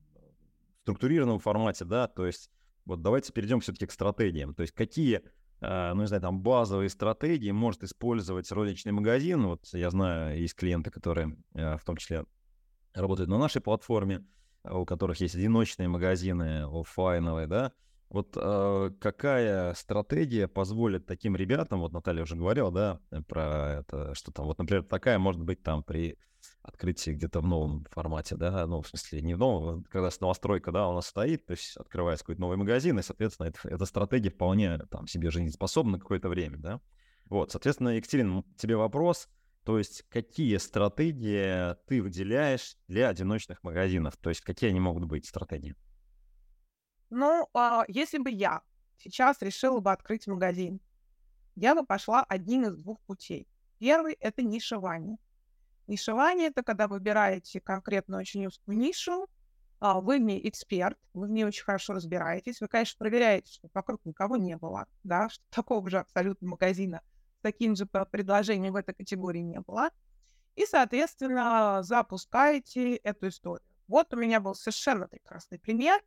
структурированном 0.81 1.39
формате, 1.39 1.85
да, 1.85 2.07
то 2.07 2.25
есть 2.25 2.49
вот 2.87 3.01
давайте 3.01 3.33
перейдем 3.33 3.59
все-таки 3.59 3.85
к 3.85 3.91
стратегиям, 3.91 4.53
то 4.53 4.61
есть 4.61 4.73
какие, 4.73 5.21
э, 5.61 5.93
ну, 5.93 6.01
не 6.01 6.07
знаю, 6.07 6.21
там, 6.21 6.41
базовые 6.41 6.89
стратегии 6.89 7.51
может 7.51 7.83
использовать 7.83 8.51
розничный 8.51 8.93
магазин, 8.93 9.45
вот 9.45 9.67
я 9.73 9.89
знаю, 9.89 10.39
есть 10.39 10.55
клиенты, 10.55 10.89
которые 10.89 11.37
э, 11.53 11.77
в 11.77 11.83
том 11.83 11.97
числе 11.97 12.25
работают 12.93 13.29
на 13.29 13.37
нашей 13.37 13.61
платформе, 13.61 14.25
у 14.63 14.85
которых 14.85 15.19
есть 15.19 15.35
одиночные 15.35 15.87
магазины 15.87 16.63
офлайновые, 16.63 17.47
да, 17.47 17.73
вот 18.09 18.35
какая 19.01 19.73
стратегия 19.73 20.47
позволит 20.47 21.05
таким 21.05 21.35
ребятам, 21.35 21.81
вот 21.81 21.91
Наталья 21.91 22.23
уже 22.23 22.37
говорила, 22.37 22.71
да, 22.71 22.99
про 23.27 23.81
это, 23.81 24.15
что 24.15 24.31
там, 24.31 24.45
вот, 24.45 24.57
например, 24.57 24.83
такая 24.83 25.19
может 25.19 25.41
быть 25.41 25.61
там 25.61 25.83
при 25.83 26.17
открытии 26.67 27.11
где-то 27.11 27.41
в 27.41 27.47
новом 27.47 27.85
формате, 27.91 28.35
да, 28.35 28.65
ну, 28.67 28.81
в 28.81 28.87
смысле, 28.87 29.21
не 29.21 29.33
в 29.35 29.37
новом, 29.37 29.83
когда 29.85 30.09
новостройка, 30.19 30.71
да, 30.71 30.87
у 30.89 30.93
нас 30.93 31.07
стоит, 31.07 31.45
то 31.45 31.51
есть 31.51 31.77
открывается 31.77 32.23
какой-то 32.23 32.41
новый 32.41 32.57
магазин, 32.57 32.99
и, 32.99 33.03
соответственно, 33.03 33.47
это, 33.47 33.59
эта 33.63 33.85
стратегия 33.85 34.29
вполне 34.29 34.77
там 34.89 35.07
себе 35.07 35.31
жизнеспособна 35.31 35.99
какое-то 35.99 36.29
время, 36.29 36.57
да. 36.57 36.81
Вот, 37.25 37.51
соответственно, 37.51 37.89
Екатерина, 37.89 38.43
тебе 38.57 38.75
вопрос, 38.75 39.27
то 39.67 39.77
есть 39.77 40.03
какие 40.09 40.55
стратегии 40.57 41.75
ты 41.87 42.01
выделяешь 42.01 42.77
для 42.87 43.09
одиночных 43.09 43.61
магазинов? 43.63 44.15
То 44.15 44.29
есть 44.29 44.39
какие 44.39 44.69
они 44.69 44.79
могут 44.79 45.03
быть 45.03 45.25
стратегии? 45.25 45.75
Ну, 47.09 47.49
а, 47.53 47.83
если 47.89 48.17
бы 48.17 48.31
я 48.31 48.61
сейчас 48.97 49.41
решила 49.41 49.81
бы 49.81 49.91
открыть 49.91 50.25
магазин, 50.25 50.79
я 51.55 51.75
бы 51.75 51.85
пошла 51.85 52.23
одним 52.23 52.65
из 52.67 52.77
двух 52.77 53.01
путей. 53.01 53.45
Первый— 53.77 54.13
это 54.21 54.41
нишевание. 54.41 55.17
Нишевание— 55.87 56.47
это 56.49 56.63
когда 56.63 56.87
выбираете 56.87 57.61
конкретную 57.61 58.21
очень 58.21 58.45
узкую 58.45 58.77
нишу, 58.77 59.27
а, 59.79 60.01
вы 60.01 60.17
в 60.17 60.21
ней 60.21 60.47
эксперт, 60.47 60.97
вы 61.13 61.27
в 61.27 61.29
ней 61.29 61.45
очень 61.45 61.63
хорошо 61.63 61.93
разбираетесь, 61.93 62.59
вы, 62.61 62.67
конечно, 62.67 62.97
проверяете, 62.97 63.53
что 63.53 63.69
вокруг 63.73 64.03
никого 64.05 64.35
не 64.35 64.57
было, 64.57 64.87
да, 65.03 65.29
что 65.29 65.43
такого 65.49 65.89
же 65.89 65.99
абсолютно 65.99 66.47
магазина 66.49 67.01
с 67.39 67.41
таким 67.41 67.75
же 67.75 67.85
предложением 67.85 68.73
в 68.73 68.77
этой 68.77 68.95
категории 68.95 69.41
не 69.41 69.59
было, 69.59 69.89
и, 70.55 70.65
соответственно, 70.65 71.83
запускаете 71.83 72.95
эту 72.95 73.27
историю. 73.27 73.63
Вот 73.87 74.13
у 74.13 74.17
меня 74.17 74.39
был 74.39 74.55
совершенно 74.55 75.07
прекрасный 75.07 75.59
пример, 75.59 76.01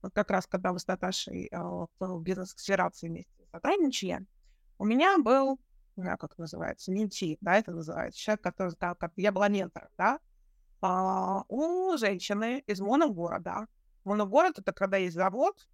вот 0.00 0.14
как 0.14 0.30
раз 0.30 0.46
когда 0.46 0.72
мы 0.72 0.78
с 0.78 0.86
Наташей 0.86 1.48
э, 1.50 1.58
в 1.58 2.20
бизнес-акселерации 2.22 3.08
вместе 3.08 3.32
сотрудничали, 3.50 4.24
у 4.78 4.84
меня 4.84 5.18
был 5.18 5.58
не 5.96 6.02
знаю, 6.02 6.18
как 6.18 6.32
это 6.32 6.42
называется, 6.42 6.92
менти, 6.92 7.38
да, 7.40 7.56
это 7.56 7.72
называется, 7.72 8.20
человек, 8.20 8.42
который, 8.42 8.74
да, 8.78 8.94
как 8.94 9.12
я 9.16 9.32
была 9.32 9.48
ментором, 9.48 9.88
да, 9.96 10.20
а, 10.80 11.44
у 11.48 11.96
женщины 11.96 12.62
из 12.66 12.80
моногорода. 12.80 13.66
Моногород— 14.04 14.58
это 14.60 14.72
когда 14.72 14.98
есть 14.98 15.14
завод, 15.14 15.66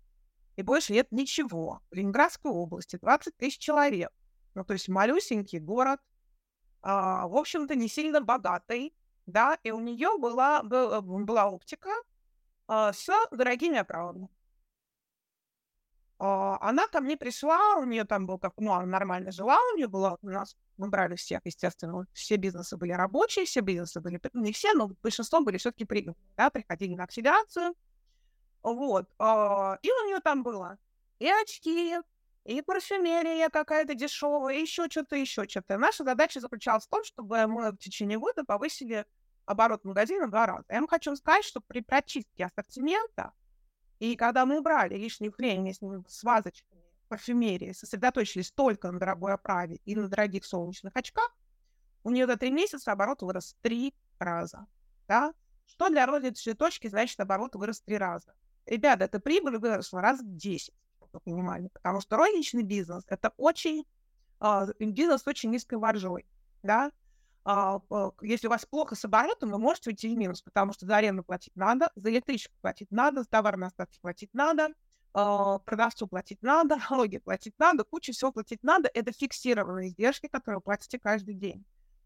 и 0.57 0.62
больше 0.62 0.93
нет 0.93 1.11
ничего. 1.11 1.81
В 1.91 1.95
Ленинградской 1.95 2.50
области 2.50 2.97
20 2.97 3.37
тысяч 3.37 3.59
человек. 3.59 4.11
Ну, 4.55 4.64
то 4.64 4.75
есть 4.75 4.88
малюсенький 4.88 5.59
город, 5.59 6.00
а, 6.83 7.26
в 7.26 7.37
общем-то, 7.37 7.75
не 7.75 7.88
сильно 7.88 8.21
богатый, 8.21 8.95
да, 9.26 9.59
и 9.62 9.71
у 9.71 9.81
нее 9.81 10.19
была, 10.19 10.62
была, 10.62 11.00
была 11.00 11.49
оптика 11.49 11.91
а, 12.69 12.93
с 12.93 13.09
дорогими 13.31 13.79
оправами. 13.79 14.29
А, 16.25 16.57
она 16.61 16.87
ко 16.87 17.00
мне 17.00 17.17
пришла, 17.17 17.79
у 17.79 17.85
нее 17.85 18.05
там 18.05 18.26
был 18.26 18.38
как, 18.38 18.52
ну, 18.59 18.73
она 18.73 18.87
нормально 18.87 19.33
жила, 19.33 19.59
у 19.73 19.76
нее 19.76 19.88
было, 19.88 20.19
у 20.23 20.29
нас 20.29 20.57
мы 20.76 20.88
брали 20.88 21.17
всех, 21.17 21.41
естественно, 21.43 22.07
все 22.12 22.37
бизнесы 22.37 22.76
были 22.76 22.93
рабочие, 22.93 23.45
все 23.45 23.61
бизнесы 23.61 24.00
были, 24.00 24.21
не 24.33 24.52
все, 24.52 24.73
но 24.75 24.93
большинство 25.02 25.41
были 25.41 25.57
все-таки 25.57 25.85
прибыльные, 25.85 26.14
да, 26.37 26.49
приходили 26.50 26.95
на 26.95 27.05
акселерацию, 27.05 27.75
вот, 28.62 29.09
а, 29.19 29.81
и 29.83 29.91
у 29.91 30.07
нее 30.07 30.21
там 30.21 30.45
было 30.45 30.79
и 31.19 31.29
очки, 31.29 31.97
и 32.45 32.62
парфюмерия 32.62 33.49
какая-то 33.49 33.97
дешевая, 33.97 34.59
и 34.59 34.61
еще 34.61 34.88
что-то, 34.88 35.17
еще 35.17 35.49
что-то. 35.49 35.76
Наша 35.76 36.05
задача 36.05 36.38
заключалась 36.38 36.87
в 36.87 36.88
том, 36.88 37.02
чтобы 37.02 37.49
мы 37.49 37.73
в 37.73 37.79
течение 37.79 38.21
года 38.21 38.45
повысили 38.45 39.07
оборот 39.45 39.85
магазина 39.85 40.29
в 40.29 40.31
два 40.31 40.47
раза. 40.47 40.67
Я 40.69 40.76
вам 40.76 40.87
хочу 40.87 41.17
сказать, 41.17 41.45
что 41.45 41.61
при 41.61 41.81
прочистке 41.81 42.45
ассортимента 42.45 43.33
и 44.02 44.16
когда 44.16 44.44
мы 44.47 44.61
брали 44.61 44.97
лишнее 44.97 45.30
время 45.30 45.73
с, 45.73 45.80
ним, 45.80 46.04
вазочками 46.25 46.82
парфюмерии, 47.06 47.71
сосредоточились 47.71 48.50
только 48.50 48.90
на 48.90 48.99
дорогой 48.99 49.32
оправе 49.32 49.78
и 49.85 49.94
на 49.94 50.09
дорогих 50.09 50.44
солнечных 50.44 50.97
очках, 50.97 51.30
у 52.02 52.11
нее 52.11 52.26
за 52.26 52.37
три 52.37 52.50
месяца 52.50 52.90
оборот 52.90 53.23
вырос 53.23 53.54
три 53.62 53.94
раза. 54.18 54.66
Да? 55.06 55.32
Что 55.66 55.88
для 55.88 56.04
розничной 56.04 56.54
точки 56.54 56.88
значит 56.88 57.21
оборот 57.21 57.54
вырос 57.54 57.80
три 57.80 57.97
раза? 57.97 58.35
Ребята, 58.66 59.04
эта 59.04 59.21
прибыль 59.21 59.59
выросла 59.59 60.00
раз 60.00 60.18
в 60.18 60.37
10, 60.37 60.75
чтобы 60.97 61.11
вы 61.12 61.21
понимали, 61.21 61.68
потому 61.68 62.00
что 62.00 62.16
розничный 62.16 62.64
бизнес— 62.64 63.04
это 63.06 63.32
очень 63.37 63.87
э, 64.40 64.66
бизнес 64.80 65.23
с 65.23 65.28
очень 65.28 65.50
низкой 65.50 65.78
маржой. 65.78 66.26
Да? 66.64 66.90
А, 67.45 67.81
если 68.21 68.47
у 68.47 68.51
вас 68.51 68.65
плохо 68.65 68.95
с 68.95 69.05
оборотом, 69.05 69.51
вы 69.51 69.59
можете 69.59 69.91
уйти 69.91 70.15
в 70.15 70.19
минус, 70.19 70.43
потому 70.43 70.73
что 70.73 70.87
за 70.87 70.97
аренду 70.97 71.25
платить 71.25 71.55
надо, 71.57 71.91
за 71.97 72.11
электричество 72.11 72.57
платить 72.61 72.91
надо, 72.91 73.23
за 73.23 73.29
товар 73.29 73.57
на 73.57 73.67
остатки 73.67 73.99
платить 74.01 74.33
надо, 74.33 74.69
а, 75.15 75.59
продавцу 75.59 76.07
платить 76.07 76.43
надо, 76.43 76.77
налоги 76.91 77.19
платить 77.19 77.55
надо, 77.59 77.85
кучу 77.85 78.13
всего 78.13 78.33
платить 78.33 78.63
надо. 78.63 78.91
Это 78.95 79.13
фиксированные 79.13 79.89
издержки, 79.89 80.29
которые 80.29 80.59
вы 80.59 80.63
платите 80.63 80.99
каждый 80.99 81.35
день. 81.35 81.65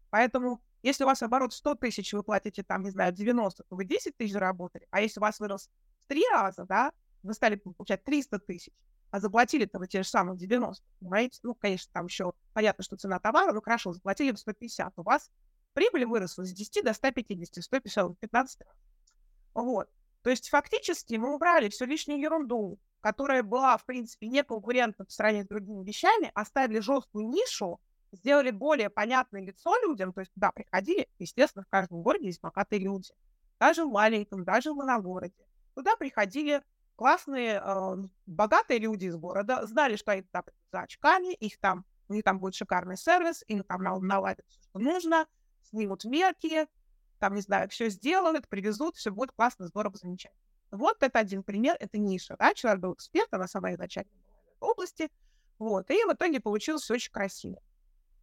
Поэтому, 0.09 0.61
если 0.83 1.03
у 1.03 1.07
вас 1.07 1.21
оборот 1.21 1.53
100 1.53 1.75
тысяч, 1.75 2.13
вы 2.13 2.23
платите 2.23 2.63
там, 2.63 2.83
не 2.83 2.89
знаю, 2.89 3.13
90, 3.13 3.63
то 3.63 3.75
вы 3.75 3.85
10 3.85 4.15
тысяч 4.17 4.33
заработали. 4.33 4.87
А 4.89 5.01
если 5.01 5.19
у 5.19 5.21
вас 5.21 5.39
вырос 5.39 5.69
в 5.99 6.07
три 6.07 6.23
раза, 6.31 6.65
да, 6.65 6.91
вы 7.23 7.33
стали 7.33 7.55
получать 7.55 8.03
300 8.03 8.39
тысяч, 8.39 8.73
а 9.11 9.19
заплатили-то 9.19 9.79
вы 9.79 9.87
те 9.87 10.03
же 10.03 10.09
самые 10.09 10.37
90, 10.37 10.83
понимаете? 10.99 11.39
Ну, 11.43 11.55
конечно, 11.55 11.89
там 11.93 12.05
еще 12.05 12.33
понятно, 12.53 12.83
что 12.83 12.97
цена 12.97 13.19
товара, 13.19 13.53
ну, 13.53 13.61
хорошо, 13.61 13.93
заплатили 13.93 14.35
150, 14.35 14.93
у 14.97 15.03
вас 15.03 15.29
прибыль 15.73 16.05
выросла 16.05 16.43
с 16.43 16.51
10 16.51 16.83
до 16.83 16.93
150, 16.93 17.63
150, 17.63 18.19
15 18.19 18.61
раз. 18.61 18.75
Вот. 19.53 19.89
То 20.23 20.29
есть 20.29 20.49
фактически 20.49 21.15
мы 21.15 21.35
убрали 21.35 21.69
всю 21.69 21.85
лишнюю 21.85 22.19
ерунду, 22.19 22.79
которая 22.99 23.43
была, 23.43 23.77
в 23.77 23.85
принципе, 23.85 24.27
не 24.27 24.43
конкурентна 24.43 25.05
в 25.05 25.11
сравнении 25.11 25.45
с 25.45 25.47
другими 25.47 25.85
вещами, 25.85 26.31
оставили 26.33 26.79
жесткую 26.79 27.29
нишу, 27.29 27.79
сделали 28.11 28.51
более 28.51 28.89
понятное 28.89 29.41
лицо 29.41 29.73
людям, 29.83 30.13
то 30.13 30.21
есть 30.21 30.33
туда 30.33 30.51
приходили, 30.51 31.07
естественно, 31.19 31.63
в 31.63 31.69
каждом 31.69 32.01
городе 32.01 32.27
есть 32.27 32.41
богатые 32.41 32.79
люди, 32.79 33.13
даже 33.59 33.85
в 33.85 33.89
маленьком, 33.89 34.43
даже 34.43 34.71
в 34.71 34.75
моногороде. 34.75 35.33
Туда 35.75 35.95
приходили 35.95 36.61
классные, 36.97 37.61
э, 37.63 37.95
богатые 38.25 38.79
люди 38.79 39.05
из 39.05 39.15
города 39.15 39.65
знали, 39.65 39.95
что 39.95 40.11
они 40.11 40.23
там 40.23 40.43
за 40.71 40.81
очками, 40.81 41.33
их 41.35 41.59
там, 41.59 41.85
у 42.09 42.13
них 42.13 42.23
там 42.23 42.39
будет 42.39 42.55
шикарный 42.55 42.97
сервис, 42.97 43.43
им 43.47 43.63
там 43.63 43.83
наладят 43.83 44.45
все, 44.47 44.59
что 44.61 44.79
нужно, 44.79 45.27
снимут 45.63 46.03
мерки, 46.05 46.67
там, 47.19 47.35
не 47.35 47.41
знаю, 47.41 47.69
все 47.69 47.89
сделают, 47.89 48.47
привезут, 48.49 48.95
все 48.95 49.11
будет 49.11 49.31
классно, 49.31 49.67
здорово, 49.67 49.95
замечательно. 49.95 50.41
Вот 50.71 51.01
это 51.01 51.19
один 51.19 51.43
пример, 51.43 51.77
это 51.79 51.97
ниша, 51.97 52.35
да, 52.37 52.53
человек 52.53 52.81
был 52.81 52.93
эксперт, 52.93 53.31
она 53.31 53.47
сама 53.47 53.73
изначально 53.73 54.11
в 54.59 54.65
области, 54.65 55.09
вот, 55.59 55.89
и 55.91 56.03
в 56.03 56.13
итоге 56.13 56.41
получилось 56.41 56.89
очень 56.91 57.11
красиво. 57.11 57.61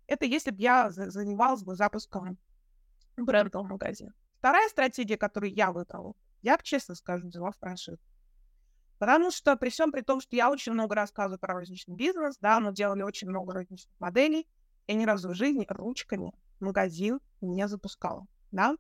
Это 0.06 0.26
если 0.26 0.50
бы 0.50 0.60
я 0.60 0.90
занималась 0.90 1.62
бы 1.62 1.76
запуском 1.76 2.36
брендового 3.16 3.68
магазина. 3.68 4.12
Вторая 4.38 4.68
стратегия, 4.68 5.16
которую 5.16 5.54
я 5.54 5.72
выбрала, 5.72 6.14
я, 6.42 6.58
честно 6.58 6.94
скажу, 6.94 7.28
взяла 7.28 7.52
франшизу. 7.52 7.98
Потому 8.98 9.30
что 9.30 9.56
при 9.56 9.70
всем 9.70 9.92
при 9.92 10.02
том, 10.02 10.20
что 10.20 10.36
я 10.36 10.50
очень 10.50 10.72
много 10.72 10.94
рассказываю 10.94 11.38
про 11.38 11.54
розничный 11.54 11.94
бизнес, 11.94 12.36
да, 12.40 12.60
мы 12.60 12.72
делали 12.72 13.02
очень 13.02 13.28
много 13.28 13.52
розничных 13.52 13.92
моделей, 13.98 14.46
я 14.86 14.94
ни 14.94 15.04
разу 15.04 15.30
в 15.30 15.34
жизни 15.34 15.66
ручками 15.68 16.32
магазин 16.60 17.20
не 17.40 17.66
запускала, 17.68 18.26
да. 18.52 18.76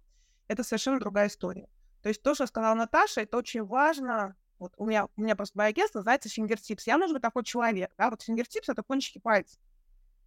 Это 0.48 0.62
совершенно 0.62 1.00
другая 1.00 1.28
история. 1.28 1.68
То 2.02 2.08
есть 2.08 2.22
то, 2.22 2.34
что 2.34 2.46
сказала 2.46 2.74
Наташа, 2.74 3.22
это 3.22 3.38
очень 3.38 3.64
важно. 3.64 4.36
Вот 4.58 4.74
у 4.76 4.86
меня, 4.86 5.06
у 5.16 5.22
меня 5.22 5.34
просто 5.34 5.56
мое 5.58 5.68
агентство 5.68 6.00
называется 6.00 6.28
Fingertips. 6.28 6.86
Я 6.86 6.98
нужен 6.98 7.20
такой 7.20 7.44
человек, 7.44 7.92
да, 7.96 8.10
вот 8.10 8.22
fingertips— 8.22 8.68
это 8.70 8.82
кончики 8.82 9.18
пальцев. 9.18 9.58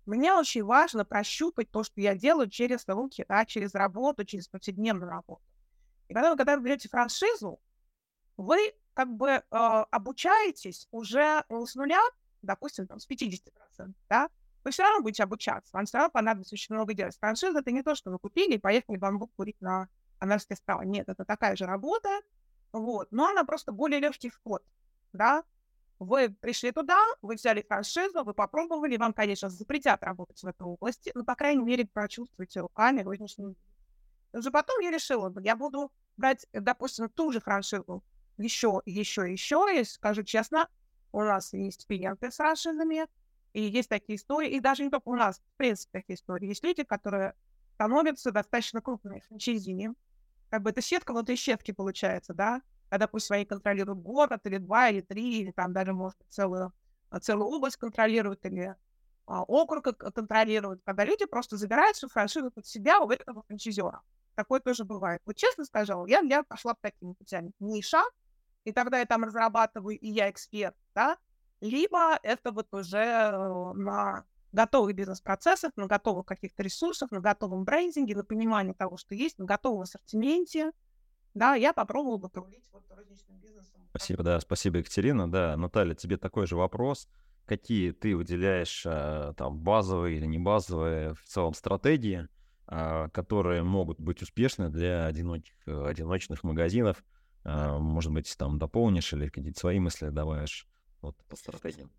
Мне 0.05 0.33
очень 0.33 0.63
важно 0.63 1.05
прощупать 1.05 1.69
то, 1.69 1.83
что 1.83 2.01
я 2.01 2.15
делаю 2.15 2.49
через 2.49 2.87
руки, 2.87 3.25
да, 3.27 3.45
через 3.45 3.75
работу, 3.75 4.25
через 4.25 4.47
повседневную 4.47 5.09
работу. 5.09 5.41
И 6.07 6.13
вы, 6.13 6.35
когда 6.35 6.55
вы 6.55 6.63
берете 6.63 6.89
франшизу, 6.89 7.59
вы 8.37 8.73
как 8.97 9.15
бы 9.15 9.29
э, 9.29 9.41
обучаетесь 9.51 10.87
уже 10.89 11.43
с 11.49 11.75
нуля, 11.75 12.01
допустим, 12.41 12.87
там, 12.87 12.99
с 12.99 13.07
50%, 13.07 13.93
да, 14.09 14.27
вы 14.63 14.71
все 14.71 14.81
равно 14.81 15.03
будете 15.03 15.21
обучаться, 15.21 15.69
вам 15.71 15.85
все 15.85 15.99
равно 15.99 16.09
понадобится 16.09 16.55
очень 16.55 16.73
много 16.73 16.95
делать. 16.95 17.15
Франшиза— 17.19 17.59
это 17.61 17.69
не 17.69 17.83
то, 17.83 17.93
что 17.93 18.09
вы 18.09 18.17
купили 18.17 18.55
и 18.55 18.57
поехали 18.57 18.97
бамбук 18.97 19.31
курить 19.35 19.61
на 19.61 19.87
анарское 20.17 20.55
стало. 20.55 20.81
Нет, 20.81 21.07
это 21.09 21.25
такая 21.25 21.55
же 21.55 21.67
работа, 21.67 22.09
вот, 22.71 23.09
но 23.11 23.27
она 23.27 23.43
просто 23.43 23.71
более 23.71 23.99
легкий 23.99 24.31
вход, 24.31 24.63
да. 25.13 25.43
Вы 25.99 26.29
пришли 26.29 26.71
туда, 26.71 26.97
вы 27.21 27.35
взяли 27.35 27.61
франшизу, 27.61 28.23
вы 28.23 28.33
попробовали, 28.33 28.97
вам, 28.97 29.13
конечно, 29.13 29.47
запретят 29.47 30.01
работать 30.01 30.41
в 30.41 30.47
этой 30.47 30.63
области, 30.63 31.11
но, 31.13 31.23
по 31.23 31.35
крайней 31.35 31.61
мере, 31.63 31.85
прочувствуйте 31.85 32.61
руками 32.61 33.03
розничную 33.03 33.55
Уже 34.33 34.49
потом 34.49 34.79
я 34.79 34.89
решила, 34.89 35.31
я 35.41 35.55
буду 35.55 35.91
брать, 36.17 36.47
допустим, 36.51 37.09
ту 37.09 37.31
же 37.31 37.39
франшизу, 37.39 38.03
еще, 38.37 38.81
еще, 38.85 39.31
еще. 39.31 39.65
Я 39.73 39.83
скажу 39.85 40.23
честно, 40.23 40.67
у 41.11 41.21
нас 41.21 41.53
есть 41.53 41.87
клиенты 41.87 42.31
с 42.31 42.35
франшизами, 42.35 43.07
и 43.53 43.61
есть 43.61 43.89
такие 43.89 44.17
истории, 44.17 44.51
и 44.51 44.59
даже 44.59 44.83
не 44.83 44.89
только 44.89 45.09
у 45.09 45.15
нас, 45.15 45.39
в 45.39 45.57
принципе, 45.57 45.99
такие 45.99 46.15
истории. 46.15 46.47
Есть 46.47 46.63
люди, 46.63 46.83
которые 46.83 47.33
становятся 47.73 48.31
достаточно 48.31 48.81
крупными 48.81 49.19
франчайзини. 49.27 49.93
Как 50.49 50.61
бы 50.61 50.69
это 50.69 50.81
сетка 50.81 51.11
внутри 51.11 51.35
сетки 51.35 51.71
получается, 51.71 52.33
да? 52.33 52.61
Когда 52.89 53.07
пусть 53.07 53.25
свои 53.25 53.45
контролируют 53.45 53.99
город, 53.99 54.41
или 54.45 54.57
два, 54.57 54.89
или 54.89 55.01
три, 55.01 55.41
или 55.41 55.51
там 55.51 55.73
даже, 55.73 55.93
может 55.93 56.17
целую, 56.29 56.73
целую 57.21 57.47
область 57.47 57.77
контролируют, 57.77 58.45
или 58.45 58.75
а, 59.25 59.43
округ 59.43 59.83
контролируют. 59.97 60.81
Когда 60.85 61.03
люди 61.03 61.25
просто 61.25 61.57
забирают 61.57 61.97
всю 61.97 62.07
франшизу 62.07 62.49
под 62.49 62.65
себя 62.65 62.99
у 62.99 63.09
этого 63.09 63.43
франчайзера. 63.43 64.01
Такое 64.35 64.59
тоже 64.59 64.85
бывает. 64.85 65.21
Вот 65.25 65.35
честно 65.35 65.65
скажу, 65.65 66.05
я, 66.05 66.19
я 66.19 66.43
пошла 66.43 66.75
по 66.75 66.81
таким 66.83 67.15
путями. 67.15 67.51
Ниша, 67.59 68.03
и 68.67 68.73
тогда 68.73 68.99
я 68.99 69.05
там 69.05 69.23
разрабатываю, 69.23 69.97
и 69.97 70.09
я 70.09 70.29
эксперт, 70.29 70.75
да, 70.93 71.17
либо 71.61 72.19
это 72.21 72.51
вот 72.51 72.67
уже 72.73 72.97
э, 72.97 73.73
на 73.75 74.25
готовых 74.51 74.93
бизнес-процессах, 74.93 75.71
на 75.77 75.87
готовых 75.87 76.25
каких-то 76.25 76.63
ресурсах, 76.63 77.11
на 77.11 77.21
готовом 77.21 77.63
брендинге, 77.63 78.17
на 78.17 78.25
понимании 78.25 78.73
того, 78.73 78.97
что 78.97 79.15
есть, 79.15 79.39
на 79.39 79.45
готовом 79.45 79.83
ассортименте, 79.83 80.73
да, 81.33 81.55
я 81.55 81.71
попробовала 81.71 82.17
бы 82.17 82.27
порулить 82.27 82.67
вот 82.73 82.83
розничным 82.89 83.39
бизнесом. 83.39 83.87
Спасибо, 83.91 84.23
да, 84.23 84.39
спасибо, 84.41 84.79
Екатерина. 84.79 85.31
Да, 85.31 85.55
Наталья, 85.55 85.95
тебе 85.95 86.17
такой 86.17 86.45
же 86.45 86.57
вопрос. 86.57 87.07
Какие 87.45 87.91
ты 87.91 88.17
выделяешь 88.17 88.83
а, 88.85 89.33
там 89.35 89.57
базовые 89.59 90.17
или 90.17 90.25
не 90.25 90.39
базовые 90.39 91.13
в 91.13 91.23
целом 91.23 91.53
стратегии, 91.53 92.27
а, 92.65 93.07
которые 93.09 93.63
могут 93.63 94.01
быть 94.01 94.21
успешны 94.21 94.67
для 94.67 95.05
одиночных, 95.05 95.55
одиночных 95.65 96.43
магазинов? 96.43 97.01
А, 97.47 97.79
может 97.79 98.11
быть, 98.11 98.35
там 98.37 98.59
дополнишь 98.59 99.13
или 99.13 99.29
какие-то 99.29 99.59
свои 99.59 99.79
мысли 99.79 100.09
добавишь 100.09 100.67
вот 101.01 101.15
по 101.29 101.35
стратегиям? 101.35 101.89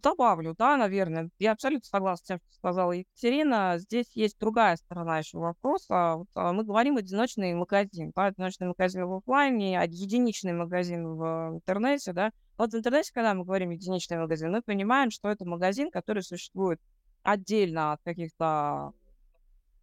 добавлю, 0.00 0.54
да, 0.58 0.76
наверное. 0.76 1.30
Я 1.38 1.52
абсолютно 1.52 1.86
согласна 1.86 2.24
с 2.24 2.26
тем, 2.26 2.38
что 2.38 2.54
сказала 2.54 2.92
Екатерина. 2.92 3.74
Здесь 3.78 4.06
есть 4.14 4.38
другая 4.38 4.76
сторона 4.76 5.18
еще 5.18 5.38
вопроса. 5.38 6.16
Вот, 6.16 6.28
а, 6.34 6.52
мы 6.52 6.64
говорим 6.64 6.96
одиночный 6.96 7.54
магазин, 7.54 8.12
да, 8.16 8.26
одиночный 8.26 8.68
магазин 8.68 9.04
в 9.06 9.14
офлайне, 9.14 9.74
единичный 9.86 10.52
магазин 10.52 11.06
в 11.06 11.50
интернете, 11.54 12.12
да. 12.12 12.30
Вот 12.56 12.72
в 12.72 12.76
интернете, 12.76 13.12
когда 13.12 13.34
мы 13.34 13.44
говорим 13.44 13.70
единичный 13.70 14.18
магазин, 14.18 14.50
мы 14.52 14.62
понимаем, 14.62 15.10
что 15.10 15.28
это 15.28 15.44
магазин, 15.44 15.90
который 15.90 16.22
существует 16.22 16.80
отдельно 17.22 17.92
от 17.92 18.00
каких-то 18.02 18.92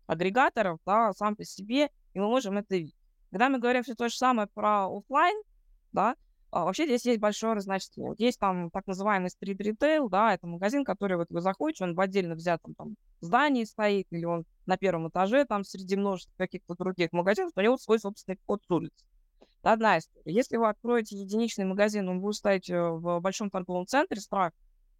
агрегаторов, 0.07 0.79
да, 0.85 1.13
сам 1.13 1.35
по 1.35 1.43
себе, 1.43 1.89
и 2.13 2.19
мы 2.19 2.27
можем 2.27 2.57
это 2.57 2.75
видеть. 2.75 2.96
Когда 3.31 3.49
мы 3.49 3.59
говорим 3.59 3.83
все 3.83 3.95
то 3.95 4.09
же 4.09 4.15
самое 4.15 4.47
про 4.53 4.87
офлайн, 4.87 5.41
да, 5.91 6.15
а, 6.49 6.63
вообще 6.63 6.85
здесь 6.85 7.05
есть 7.05 7.19
большое 7.19 7.53
разночтение. 7.53 8.13
Есть 8.17 8.39
там 8.39 8.69
так 8.71 8.87
называемый 8.87 9.29
стрит-ритейл, 9.29 10.09
да, 10.09 10.33
это 10.33 10.47
магазин, 10.47 10.85
который 10.85 11.17
вот 11.17 11.27
вы 11.29 11.41
заходите, 11.41 11.83
он 11.83 11.93
в 11.93 11.99
отдельно 11.99 12.35
взятом 12.35 12.73
там 12.75 12.95
здании 13.19 13.65
стоит, 13.65 14.07
или 14.11 14.23
он 14.23 14.45
на 14.65 14.77
первом 14.77 15.09
этаже 15.09 15.45
там 15.45 15.63
среди 15.63 15.97
множества 15.97 16.33
каких-то 16.37 16.75
других 16.75 17.11
магазинов, 17.11 17.51
у 17.55 17.61
него 17.61 17.77
свой 17.77 17.99
собственный 17.99 18.39
код 18.45 18.63
с 18.65 18.71
улицы. 18.71 19.05
Это 19.61 19.73
одна 19.73 19.97
история. 19.97 20.33
Если 20.33 20.55
вы 20.55 20.69
откроете 20.69 21.17
единичный 21.17 21.65
магазин, 21.65 22.07
он 22.07 22.21
будет 22.21 22.35
стоять 22.35 22.69
э, 22.69 22.79
в 22.79 23.19
большом 23.19 23.49
торговом 23.49 23.85
центре, 23.85 24.21
страх, 24.21 24.53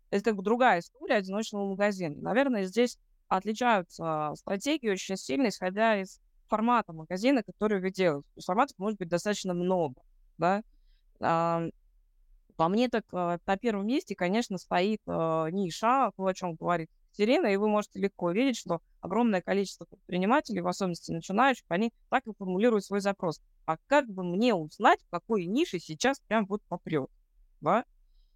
это 0.10 0.24
как 0.26 0.36
бы 0.36 0.44
другая 0.44 0.80
история 0.80 1.16
одиночного 1.16 1.70
магазина. 1.70 2.16
Наверное, 2.22 2.64
здесь 2.64 2.98
отличаются 3.28 4.34
стратегии 4.36 4.90
очень 4.90 5.18
сильно, 5.18 5.48
исходя 5.48 6.02
из 6.02 6.20
формата 6.48 6.94
магазина, 6.94 7.44
который 7.44 7.80
вы 7.80 7.92
делаете. 7.92 8.28
Форматов 8.46 8.78
может 8.78 9.00
быть 9.00 9.10
достаточно 9.10 9.54
много, 9.54 10.02
да, 10.38 10.64
а, 11.20 11.64
по 12.58 12.68
мне, 12.68 12.90
так 12.90 13.06
а, 13.14 13.38
на 13.46 13.58
первом 13.58 13.88
месте, 13.88 14.16
конечно, 14.16 14.58
стоит 14.58 15.02
а, 15.08 15.48
ниша, 15.48 16.12
то, 16.18 16.26
о 16.26 16.34
чем 16.34 16.56
говорит 16.56 16.90
Екатерина, 17.12 17.48
и 17.48 17.56
вы 17.56 17.70
можете 17.70 18.00
легко 18.00 18.32
видеть, 18.32 18.58
что 18.58 18.82
огромное 19.00 19.42
количество 19.42 19.86
предпринимателей, 19.86 20.62
в 20.62 20.68
особенности 20.68 21.12
начинающих, 21.12 21.66
они 21.70 21.94
так 22.10 22.26
и 22.28 22.34
формулируют 22.34 22.84
свой 22.84 23.00
запрос. 23.00 23.42
А 23.66 23.78
как 23.88 24.08
бы 24.08 24.24
мне 24.24 24.54
узнать, 24.54 25.00
в 25.04 25.10
какой 25.10 25.46
нише 25.46 25.80
сейчас 25.80 26.20
прям 26.20 26.46
вот 26.46 26.62
попрет? 26.64 27.10
Да? 27.62 27.86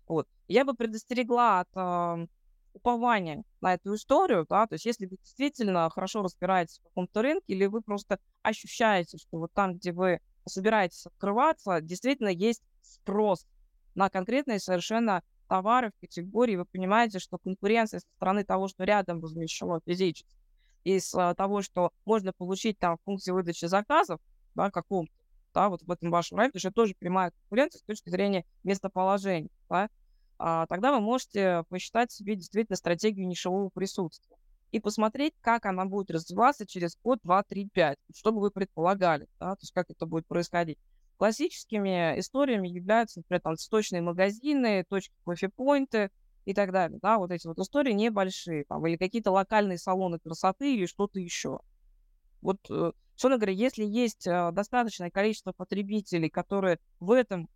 Вот. 0.08 0.28
Я 0.48 0.66
бы 0.66 0.74
предостерегла 0.74 1.62
от 1.62 2.30
упования 2.74 3.44
на 3.62 3.74
эту 3.74 3.96
историю, 3.96 4.46
да, 4.50 4.68
то 4.68 4.76
есть 4.76 4.86
если 4.86 5.06
вы 5.06 5.18
действительно 5.18 5.90
хорошо 5.90 6.22
разбираетесь 6.22 6.80
в 6.80 6.84
каком-то 6.84 7.22
рынке, 7.22 7.46
или 7.48 7.66
вы 7.66 7.82
просто 7.82 8.20
ощущаете, 8.42 9.18
что 9.18 9.38
вот 9.38 9.52
там, 9.54 9.76
где 9.76 9.92
вы 9.92 10.20
собираетесь 10.48 11.06
открываться, 11.06 11.82
действительно 11.82 12.30
есть 12.30 12.64
спрос 12.82 13.46
на 13.96 14.10
конкретные 14.10 14.60
совершенно 14.60 15.22
товары 15.48 15.92
в 15.92 16.00
категории. 16.00 16.56
Вы 16.56 16.66
понимаете, 16.66 17.20
что 17.20 17.38
конкуренция 17.38 18.00
со 18.00 18.08
стороны 18.16 18.44
того, 18.44 18.68
что 18.68 18.84
рядом 18.84 19.22
размещено 19.22 19.82
физически, 19.86 20.34
из 20.84 21.14
а, 21.14 21.36
того, 21.36 21.62
что 21.62 21.92
можно 22.06 22.34
получить 22.34 22.80
там 22.80 22.98
в 22.98 23.04
функции 23.04 23.32
выдачи 23.32 23.66
заказов, 23.66 24.20
да, 24.56 24.72
каком-то, 24.72 25.14
да, 25.54 25.70
вот 25.70 25.82
в 25.84 25.92
этом 25.92 26.10
вашем 26.10 26.38
районе, 26.38 26.54
это 26.56 26.72
тоже 26.72 26.96
прямая 26.98 27.32
конкуренция 27.32 27.80
с 27.80 27.84
точки 27.84 28.10
зрения 28.10 28.46
местоположения, 28.64 29.50
да, 29.70 29.90
тогда 30.68 30.92
вы 30.92 31.02
можете 31.02 31.64
посчитать 31.70 32.12
себе 32.12 32.36
действительно 32.36 32.76
стратегию 32.76 33.28
нишевого 33.28 33.70
присутствия 33.70 34.38
и 34.72 34.80
посмотреть, 34.80 35.34
как 35.42 35.66
она 35.66 35.86
будет 35.86 36.12
развиваться 36.12 36.66
через 36.66 36.98
год, 37.04 37.20
два, 37.24 37.44
три, 37.44 37.68
пять, 37.68 38.00
что 38.16 38.32
бы 38.32 38.40
вы 38.40 38.52
предполагали, 38.52 39.28
да, 39.40 39.56
то 39.56 39.60
есть 39.62 39.74
как 39.74 39.90
это 39.90 40.06
будет 40.06 40.26
происходить. 40.28 40.78
Классическими 41.18 42.20
историями 42.20 42.68
являются, 42.68 43.20
например, 43.20 43.42
там, 43.42 43.56
цветочные 43.58 44.02
магазины, 44.02 44.86
точки 44.90 45.14
кофе-поинты 45.24 46.10
и 46.46 46.54
так 46.54 46.72
далее. 46.72 46.98
Да, 47.02 47.20
вот 47.20 47.32
эти 47.32 47.46
вот 47.46 47.60
истории 47.60 47.92
небольшие, 47.92 48.64
там, 48.64 48.88
или 48.88 48.98
какие-то 48.98 49.32
локальные 49.32 49.78
салоны 49.78 50.18
красоты 50.18 50.74
или 50.74 50.88
что-то 50.88 51.20
еще. 51.20 51.60
Вот, 52.42 52.58
э, 52.72 52.92
собственно 53.12 53.38
говоря, 53.38 53.54
если 53.54 53.86
есть 53.86 54.26
э, 54.26 54.52
достаточное 54.52 55.12
количество 55.12 55.52
потребителей, 55.52 56.30
которые 56.30 56.80
в 57.00 57.12
этом 57.12 57.50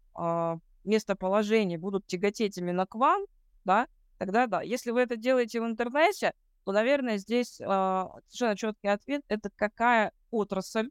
э, 0.86 0.90
местоположении 0.90 1.78
будут 1.78 2.08
тяготеть 2.08 2.58
именно 2.58 2.86
к 2.86 2.96
вам, 2.96 3.26
да, 3.64 3.88
тогда 4.18 4.48
да. 4.48 4.62
Если 4.62 4.92
вы 4.92 5.02
это 5.02 5.18
делаете 5.18 5.62
в 5.62 5.66
интернете, 5.66 6.34
то, 6.64 6.72
наверное, 6.72 7.18
здесь 7.18 7.60
э, 7.60 7.64
совершенно 8.28 8.56
четкий 8.56 8.88
ответ– 8.88 9.24
это 9.28 9.50
какая 9.56 10.12
отрасль, 10.32 10.90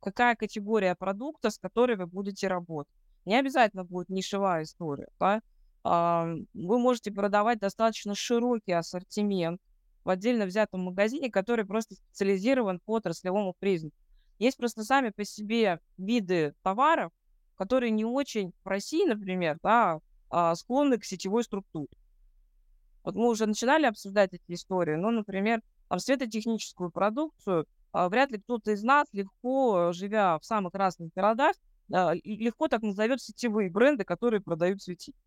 какая 0.00 0.36
категория 0.36 0.94
продукта, 0.94 1.50
с 1.50 1.58
которой 1.58 1.96
вы 1.96 2.06
будете 2.06 2.48
работать. 2.48 2.92
Не 3.24 3.38
обязательно 3.38 3.84
будет 3.84 4.08
нишевая 4.08 4.62
история. 4.62 5.08
Да? 5.18 5.42
А, 5.84 6.26
вы 6.54 6.78
можете 6.78 7.10
продавать 7.10 7.58
достаточно 7.58 8.14
широкий 8.14 8.72
ассортимент 8.72 9.60
в 10.04 10.10
отдельно 10.10 10.46
взятом 10.46 10.84
магазине, 10.84 11.30
который 11.30 11.64
просто 11.64 11.94
специализирован 11.94 12.80
по 12.80 12.94
отраслевому 12.94 13.54
признаку. 13.58 13.96
Есть 14.38 14.56
просто 14.56 14.84
сами 14.84 15.10
по 15.10 15.24
себе 15.24 15.80
виды 15.96 16.54
товаров, 16.62 17.12
которые 17.58 17.90
не 17.90 18.04
очень 18.04 18.52
в 18.64 18.68
России, 18.68 19.06
например, 19.06 19.58
да, 19.62 20.00
а, 20.30 20.54
склонны 20.54 20.98
к 20.98 21.04
сетевой 21.04 21.44
структуре. 21.44 21.88
Вот 23.02 23.14
мы 23.14 23.28
уже 23.28 23.46
начинали 23.46 23.86
обсуждать 23.86 24.32
эти 24.32 24.54
истории, 24.54 24.94
ну, 24.94 25.10
например, 25.10 25.60
там 25.88 25.98
светотехническую 25.98 26.90
продукцию 26.90 27.66
а, 27.92 28.08
вряд 28.08 28.30
ли 28.30 28.38
кто-то 28.38 28.70
из 28.70 28.82
нас 28.82 29.08
легко, 29.12 29.92
живя 29.92 30.38
в 30.38 30.44
самых 30.44 30.74
разных 30.74 31.12
городах, 31.14 31.56
а, 31.92 32.12
легко 32.24 32.68
так 32.68 32.82
назовет 32.82 33.20
сетевые 33.20 33.70
бренды, 33.70 34.04
которые 34.04 34.40
продают 34.40 34.82
светильники. 34.82 35.18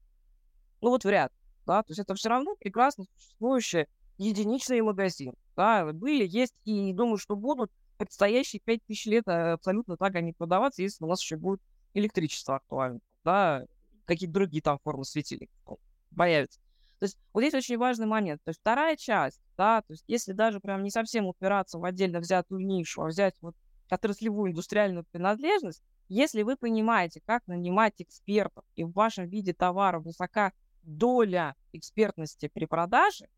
Ну 0.82 0.90
вот 0.90 1.04
вряд 1.04 1.32
ли. 1.32 1.38
Да? 1.66 1.84
То 1.84 1.92
есть 1.92 2.00
это 2.00 2.16
все 2.16 2.30
равно 2.30 2.56
прекрасно 2.56 3.06
существующие 3.16 3.88
единичные 4.18 4.84
магазины. 4.84 5.34
Да? 5.56 5.92
Были, 5.92 6.28
есть 6.28 6.54
и 6.64 6.94
думаю, 6.94 7.18
что 7.18 7.36
будут 7.36 7.72
предстоящие 7.98 8.62
5000 8.64 9.06
лет 9.08 9.28
а, 9.28 9.54
абсолютно 9.54 9.98
так 9.98 10.16
они 10.16 10.34
продаваться, 10.34 10.82
если 10.82 11.04
у 11.04 11.08
нас 11.08 11.22
еще 11.22 11.38
будет 11.38 11.62
электричество 11.94 12.56
актуально. 12.56 13.00
Да? 13.24 13.66
Какие-то 14.06 14.34
другие 14.34 14.62
там 14.62 14.80
формы 14.84 15.06
светильников 15.06 15.80
появятся. 16.16 16.60
То 17.00 17.06
есть 17.06 17.18
вот 17.34 17.42
здесь 17.42 17.54
очень 17.56 17.78
важный 17.78 18.06
момент. 18.06 18.44
То 18.44 18.50
есть 18.50 18.60
вторая 18.60 18.96
часть, 18.96 19.42
да, 19.58 19.82
то 19.82 19.94
есть 19.94 20.04
если 20.08 20.34
даже 20.34 20.60
прям 20.60 20.84
не 20.84 20.92
совсем 20.92 21.26
упираться 21.26 21.80
в 21.80 21.84
отдельно 21.84 22.20
взятую 22.20 22.66
нишу, 22.66 23.02
а 23.02 23.08
взять 23.08 23.36
вот 23.42 23.56
отраслевую 23.90 24.52
индустриальную 24.52 25.04
принадлежность, 25.12 25.82
если 26.10 26.44
вы 26.44 26.58
понимаете, 26.58 27.22
как 27.26 27.48
нанимать 27.48 27.96
экспертов, 28.00 28.66
и 28.76 28.84
в 28.84 28.92
вашем 28.92 29.28
виде 29.28 29.54
товара 29.54 30.00
высока 30.00 30.52
доля 30.84 31.56
экспертности 31.74 32.52
при 32.54 32.66
продаже, 32.66 33.30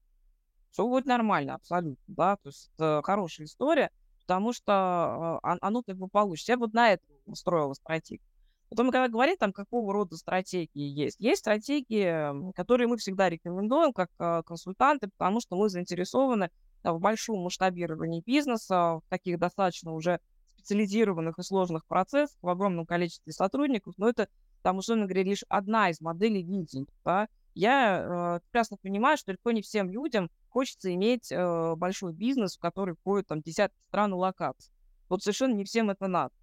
все 0.71 0.85
будет 0.85 1.05
нормально 1.05 1.55
абсолютно, 1.55 2.03
да, 2.07 2.35
то 2.37 2.49
есть 2.49 2.69
это 2.73 3.01
хорошая 3.03 3.45
история, 3.45 3.91
потому 4.21 4.53
что 4.53 5.39
э, 5.43 5.57
оно 5.61 5.83
как 5.83 5.97
бы 5.97 6.07
получится. 6.07 6.53
Я 6.53 6.57
вот 6.57 6.73
на 6.73 6.93
это 6.93 7.03
устроила 7.25 7.73
стратегию. 7.73 8.27
Потом, 8.73 8.89
когда 8.89 9.07
говорим, 9.07 9.37
там, 9.37 9.53
какого 9.53 9.93
рода 9.93 10.17
стратегии 10.17 10.81
есть. 10.81 11.19
Есть 11.19 11.41
стратегии, 11.41 12.51
которые 12.53 12.87
мы 12.87 12.97
всегда 12.97 13.29
рекомендуем 13.29 13.93
как 13.93 14.09
а, 14.17 14.41
консультанты, 14.41 15.09
потому 15.15 15.41
что 15.41 15.55
мы 15.55 15.69
заинтересованы 15.69 16.49
в 16.83 16.97
большом 16.97 17.43
масштабировании 17.43 18.23
бизнеса, 18.25 18.95
в 18.95 19.03
таких 19.09 19.37
достаточно 19.37 19.93
уже 19.93 20.19
специализированных 20.47 21.37
и 21.37 21.43
сложных 21.43 21.85
процессах, 21.85 22.35
в 22.41 22.49
огромном 22.49 22.87
количестве 22.87 23.31
сотрудников, 23.31 23.93
но 23.97 24.09
это, 24.09 24.27
там, 24.63 24.77
условно 24.77 25.05
говоря, 25.05 25.21
лишь 25.21 25.43
одна 25.49 25.91
из 25.91 26.01
моделей 26.01 26.41
видения. 26.41 26.87
Да? 27.05 27.27
Я 27.53 27.99
э, 27.99 28.39
прекрасно 28.45 28.77
понимаю, 28.81 29.17
что 29.17 29.27
далеко 29.27 29.51
не 29.51 29.61
всем 29.61 29.91
людям 29.91 30.31
хочется 30.49 30.91
иметь 30.95 31.31
э, 31.31 31.75
большой 31.75 32.13
бизнес, 32.13 32.57
в 32.57 32.59
который 32.59 32.95
входит 32.95 33.27
там 33.27 33.41
десятки 33.41 33.77
стран 33.89 34.13
и 34.13 34.15
локаций. 34.15 34.73
Вот 35.09 35.21
совершенно 35.21 35.53
не 35.53 35.63
всем 35.63 35.91
это 35.91 36.07
надо. 36.07 36.33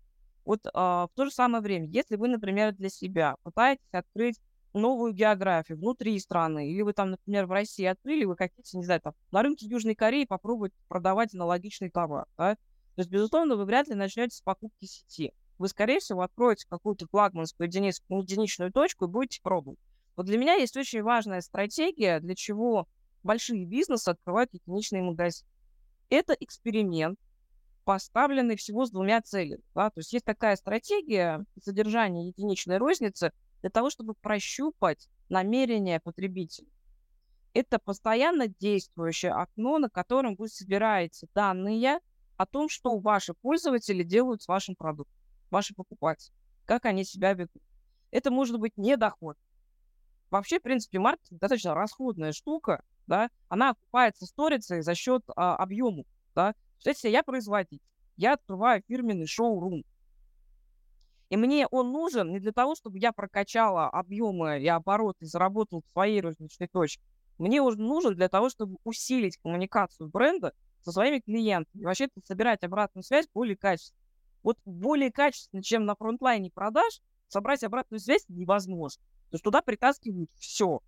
Вот 0.45 0.61
а, 0.73 1.07
в 1.07 1.11
то 1.15 1.25
же 1.25 1.31
самое 1.31 1.63
время, 1.63 1.87
если 1.87 2.17
вы, 2.17 2.29
например, 2.29 2.73
для 2.73 2.89
себя 2.89 3.37
пытаетесь 3.43 3.85
открыть 3.93 4.41
новую 4.73 5.13
географию 5.13 5.79
внутри 5.79 6.19
страны, 6.19 6.71
или 6.71 6.83
вы 6.83 6.93
там, 6.93 7.11
например, 7.11 7.47
в 7.47 7.51
России 7.51 7.85
открыли, 7.85 8.25
вы 8.25 8.37
хотите, 8.37 8.77
не 8.79 8.85
знаю, 8.85 9.01
там, 9.01 9.15
на 9.33 9.43
рынке 9.43 9.67
Южной 9.67 9.95
Кореи 9.95 10.25
попробовать 10.25 10.73
продавать 10.89 11.35
аналогичный 11.35 11.91
товар, 11.91 12.27
да? 12.39 12.55
То 12.55 13.03
есть, 13.03 13.11
безусловно, 13.11 13.57
вы 13.57 13.65
вряд 13.65 13.89
ли 13.89 13.95
начнете 13.95 14.37
с 14.37 14.43
покупки 14.43 14.85
сети. 14.85 15.33
Вы, 15.59 15.69
скорее 15.69 16.01
всего, 16.01 16.23
откроете 16.23 16.67
какую-то 16.69 17.07
флагманскую 17.09 17.67
единицу, 17.67 18.03
единичную 18.09 18.73
точку 18.73 19.05
и 19.05 19.09
будете 19.09 19.41
пробовать. 19.43 19.79
Вот 20.17 20.27
для 20.27 20.39
меня 20.39 20.55
есть 20.55 20.77
очень 20.77 21.03
важная 21.03 21.41
стратегия, 21.41 22.21
для 22.21 22.35
чего 22.35 22.87
большие 23.23 23.65
бизнесы 23.65 24.09
открывают 24.09 24.53
единичные 24.53 25.03
магазины. 25.03 25.49
Это 26.09 26.35
эксперимент, 26.39 27.19
поставленный 27.91 28.55
всего 28.55 28.87
с 28.87 28.93
двумя 28.93 29.21
целями. 29.21 29.65
Да? 29.75 29.91
То 29.91 29.99
есть 29.99 30.13
есть 30.13 30.25
такая 30.25 30.55
стратегия 30.55 31.45
содержания 31.61 32.29
единичной 32.29 32.79
розницы 32.79 33.33
для 33.63 33.71
того, 33.71 33.91
чтобы 33.91 34.15
прощупать 34.15 35.09
намерения 35.29 35.99
потребителя. 35.99 36.69
Это 37.53 37.81
постоянно 37.81 38.47
действующее 38.47 39.33
окно, 39.33 39.79
на 39.79 39.91
котором 39.91 40.37
вы 40.37 40.47
собираете 40.47 41.27
данные 41.35 41.99
о 42.37 42.47
том, 42.47 42.69
что 42.69 42.97
ваши 42.97 43.35
пользователи 43.35 44.05
делают 44.05 44.41
с 44.43 44.47
вашим 44.47 44.77
продуктом, 44.77 45.19
ваши 45.51 45.75
покупатели, 45.75 46.33
как 46.67 46.85
они 46.85 47.05
себя 47.05 47.33
ведут. 47.33 47.61
Это 48.13 48.31
может 48.31 48.61
быть 48.61 48.77
не 48.77 48.97
доход. 48.97 49.37
Вообще, 50.31 50.61
в 50.61 50.63
принципе, 50.63 51.01
маркетинг 51.01 51.41
достаточно 51.41 51.75
расходная 51.75 52.31
штука, 52.31 52.85
да, 53.09 53.31
она 53.49 53.71
окупается 53.71 54.27
сторицей 54.27 54.83
за 54.83 54.95
счет 54.95 55.25
а, 55.35 55.57
объема, 55.57 56.05
да. 56.37 56.55
Представьте 56.83 57.01
себе, 57.01 57.13
я 57.13 57.23
производитель, 57.23 57.81
я 58.17 58.33
открываю 58.33 58.83
фирменный 58.89 59.27
шоу-рум, 59.27 59.85
и 61.31 61.37
мне 61.37 61.69
он 61.69 61.93
нужен 61.93 62.33
не 62.33 62.41
для 62.41 62.53
того, 62.53 62.75
чтобы 62.75 62.99
я 62.99 63.13
прокачала 63.13 63.89
объемы 63.89 64.61
и 64.61 64.67
обороты, 64.67 65.27
заработал 65.27 65.83
в 65.83 65.93
своей 65.93 66.21
розничной 66.21 66.67
точке. 66.67 67.03
Мне 67.39 67.63
он 67.63 67.77
нужен 67.77 68.17
для 68.17 68.29
того, 68.29 68.51
чтобы 68.51 68.79
усилить 68.83 69.39
коммуникацию 69.39 70.09
бренда 70.09 70.53
со 70.81 70.91
своими 70.91 71.21
клиентами. 71.21 71.83
И 71.83 71.85
вообще 71.85 72.09
собирать 72.25 72.65
обратную 72.65 73.05
связь 73.05 73.29
более 73.33 73.57
качественно. 73.57 74.01
Вот 74.43 74.59
более 74.65 75.13
качественно, 75.13 75.63
чем 75.63 75.85
на 75.85 75.95
фронтлайне 75.95 76.51
продаж, 76.51 77.01
собрать 77.29 77.63
обратную 77.63 78.01
связь 78.01 78.25
невозможно. 78.29 79.03
То 79.31 79.37
есть 79.37 79.45
туда 79.45 79.63
притаскивают 79.63 80.31
все. 80.35 80.81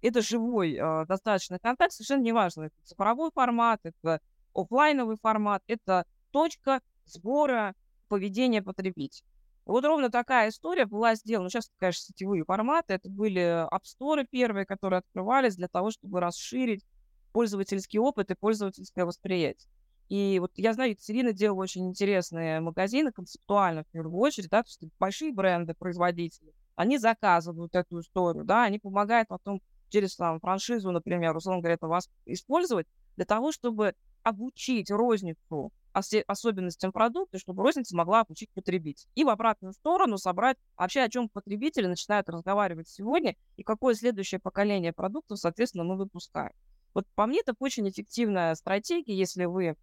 Это 0.00 0.22
живой 0.22 0.76
э, 0.76 1.04
достаточно 1.06 1.58
контакт, 1.58 1.92
совершенно 1.92 2.22
неважно, 2.22 2.64
это 2.64 2.74
цифровой 2.84 3.30
формат, 3.32 3.80
это 3.82 4.20
офлайновый 4.56 5.16
формат, 5.20 5.62
это 5.66 6.04
точка 6.30 6.80
сбора 7.04 7.74
поведения 8.08 8.62
потребителя. 8.62 9.26
Вот 9.64 9.84
ровно 9.84 10.10
такая 10.10 10.50
история 10.50 10.86
была 10.86 11.16
сделана. 11.16 11.50
Сейчас, 11.50 11.70
конечно, 11.78 12.02
сетевые 12.04 12.44
форматы. 12.44 12.94
Это 12.94 13.10
были 13.10 13.66
Store 13.84 14.24
первые, 14.30 14.64
которые 14.64 14.98
открывались 14.98 15.56
для 15.56 15.66
того, 15.66 15.90
чтобы 15.90 16.20
расширить 16.20 16.84
пользовательский 17.32 17.98
опыт 17.98 18.30
и 18.30 18.34
пользовательское 18.34 19.04
восприятие. 19.04 19.68
И 20.08 20.38
вот 20.40 20.52
я 20.54 20.72
знаю, 20.72 20.90
Екатерина 20.90 21.32
делала 21.32 21.62
очень 21.62 21.88
интересные 21.88 22.60
магазины, 22.60 23.10
концептуально 23.10 23.82
в 23.82 23.88
первую 23.88 24.16
очередь, 24.20 24.48
да, 24.50 24.62
то 24.62 24.68
есть 24.68 24.80
большие 25.00 25.32
бренды, 25.32 25.74
производители, 25.74 26.54
они 26.76 26.96
заказывают 26.98 27.74
эту 27.74 28.00
историю, 28.00 28.44
да, 28.44 28.62
они 28.64 28.78
помогают 28.78 29.28
потом 29.28 29.60
через 29.88 30.14
там, 30.14 30.38
франшизу, 30.38 30.92
например, 30.92 31.36
условно 31.36 31.60
говоря, 31.60 31.74
это 31.74 31.88
вас 31.88 32.08
использовать 32.24 32.86
для 33.16 33.24
того, 33.24 33.50
чтобы 33.50 33.94
обучить 34.26 34.90
розницу 34.90 35.72
особенностям 35.92 36.90
продукта, 36.90 37.38
чтобы 37.38 37.62
розница 37.62 37.96
могла 37.96 38.22
обучить 38.22 38.50
потребитель. 38.50 39.08
И 39.14 39.22
в 39.22 39.28
обратную 39.28 39.72
сторону 39.72 40.18
собрать 40.18 40.58
вообще, 40.76 41.02
о 41.02 41.08
чем 41.08 41.28
потребители 41.28 41.86
начинают 41.86 42.28
разговаривать 42.28 42.88
сегодня 42.88 43.36
и 43.56 43.62
какое 43.62 43.94
следующее 43.94 44.40
поколение 44.40 44.92
продуктов, 44.92 45.38
соответственно, 45.38 45.84
мы 45.84 45.96
выпускаем. 45.96 46.52
Вот 46.92 47.06
по 47.14 47.26
мне, 47.26 47.38
это 47.40 47.54
очень 47.60 47.88
эффективная 47.88 48.56
стратегия, 48.56 49.16
если 49.16 49.44
вы 49.44 49.76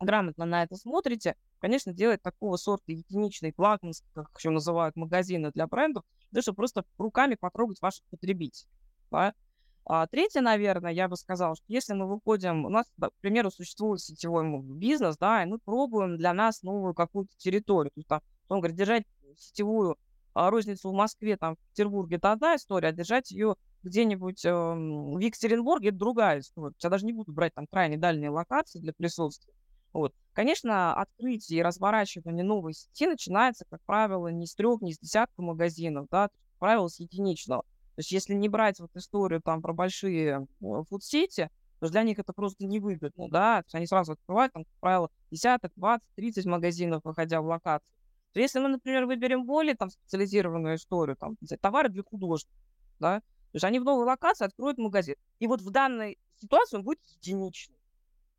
грамотно 0.00 0.46
на 0.46 0.62
это 0.62 0.76
смотрите, 0.76 1.36
конечно, 1.58 1.92
делать 1.92 2.22
такого 2.22 2.56
сорта 2.56 2.92
единичный 2.92 3.52
флагманский, 3.52 4.08
как 4.14 4.30
еще 4.36 4.48
называют 4.48 4.96
магазины 4.96 5.52
для 5.52 5.66
брендов, 5.66 6.02
да, 6.30 6.40
чтобы 6.40 6.56
просто 6.56 6.86
руками 6.96 7.34
потрогать 7.34 7.80
ваших 7.82 8.04
потребителей. 8.06 8.70
Да? 9.10 9.34
А 9.84 10.06
третье, 10.06 10.40
наверное, 10.40 10.92
я 10.92 11.08
бы 11.08 11.16
сказала, 11.16 11.56
что 11.56 11.64
если 11.68 11.94
мы 11.94 12.06
выходим, 12.08 12.64
у 12.64 12.68
нас, 12.68 12.86
к 13.00 13.10
примеру, 13.20 13.50
существует 13.50 14.00
сетевой 14.00 14.60
бизнес, 14.62 15.16
да, 15.18 15.42
и 15.42 15.46
мы 15.46 15.58
пробуем 15.58 16.16
для 16.16 16.32
нас 16.32 16.62
новую 16.62 16.94
какую-то 16.94 17.34
территорию, 17.36 17.90
то 17.90 17.98
есть, 17.98 18.08
там, 18.08 18.20
он 18.48 18.60
говорит, 18.60 18.76
держать 18.76 19.04
сетевую 19.36 19.96
а, 20.34 20.50
розницу 20.50 20.90
в 20.90 20.94
Москве, 20.94 21.36
там, 21.36 21.56
в 21.56 21.58
Петербурге, 21.70 22.16
это 22.16 22.32
одна 22.32 22.56
история, 22.56 22.88
а 22.88 22.92
держать 22.92 23.30
ее 23.30 23.56
где-нибудь 23.82 24.44
э, 24.44 24.52
в 24.52 25.18
Екатеринбурге, 25.18 25.88
это 25.88 25.98
другая 25.98 26.38
история. 26.38 26.74
Я 26.80 26.88
даже 26.88 27.04
не 27.04 27.12
буду 27.12 27.32
брать 27.32 27.52
там 27.54 27.66
крайне 27.66 27.98
дальние 27.98 28.30
локации 28.30 28.78
для 28.78 28.92
присутствия. 28.92 29.52
Вот. 29.92 30.14
Конечно, 30.32 30.94
открытие 30.94 31.60
и 31.60 31.62
разворачивание 31.62 32.44
новой 32.44 32.72
сети 32.72 33.06
начинается, 33.06 33.66
как 33.68 33.82
правило, 33.84 34.28
не 34.28 34.46
с 34.46 34.54
трех, 34.54 34.80
не 34.80 34.94
с 34.94 34.98
десятка 34.98 35.42
магазинов, 35.42 36.06
да, 36.10 36.28
как 36.28 36.58
правило, 36.58 36.88
с 36.88 36.98
единичного. 37.00 37.64
То 37.94 38.00
есть 38.00 38.12
если 38.12 38.34
не 38.34 38.48
брать 38.48 38.80
вот 38.80 38.90
историю 38.94 39.42
там 39.42 39.60
про 39.60 39.72
большие 39.72 40.46
фудсети, 40.88 41.50
то 41.78 41.88
для 41.88 42.02
них 42.04 42.18
это 42.18 42.32
просто 42.32 42.64
невыгодно, 42.64 43.28
да, 43.28 43.62
то 43.62 43.66
есть 43.66 43.74
они 43.74 43.86
сразу 43.86 44.12
открывают, 44.12 44.52
там, 44.52 44.64
как 44.64 44.72
правило, 44.80 45.10
десяток, 45.30 45.72
20, 45.76 46.02
30 46.14 46.46
магазинов, 46.46 47.02
выходя 47.04 47.40
в 47.40 47.46
локацию. 47.46 47.88
То 48.32 48.40
если 48.40 48.60
мы, 48.60 48.68
например, 48.68 49.04
выберем 49.04 49.44
более 49.44 49.74
там 49.74 49.90
специализированную 49.90 50.76
историю, 50.76 51.16
там, 51.16 51.36
товары 51.60 51.90
для 51.90 52.02
художников, 52.02 52.56
да, 52.98 53.18
то 53.20 53.56
есть 53.56 53.64
они 53.64 53.78
в 53.78 53.84
новой 53.84 54.04
локации 54.06 54.46
откроют 54.46 54.78
магазин. 54.78 55.16
И 55.40 55.46
вот 55.46 55.60
в 55.60 55.70
данной 55.70 56.18
ситуации 56.40 56.76
он 56.78 56.84
будет 56.84 57.00
единичный. 57.20 57.76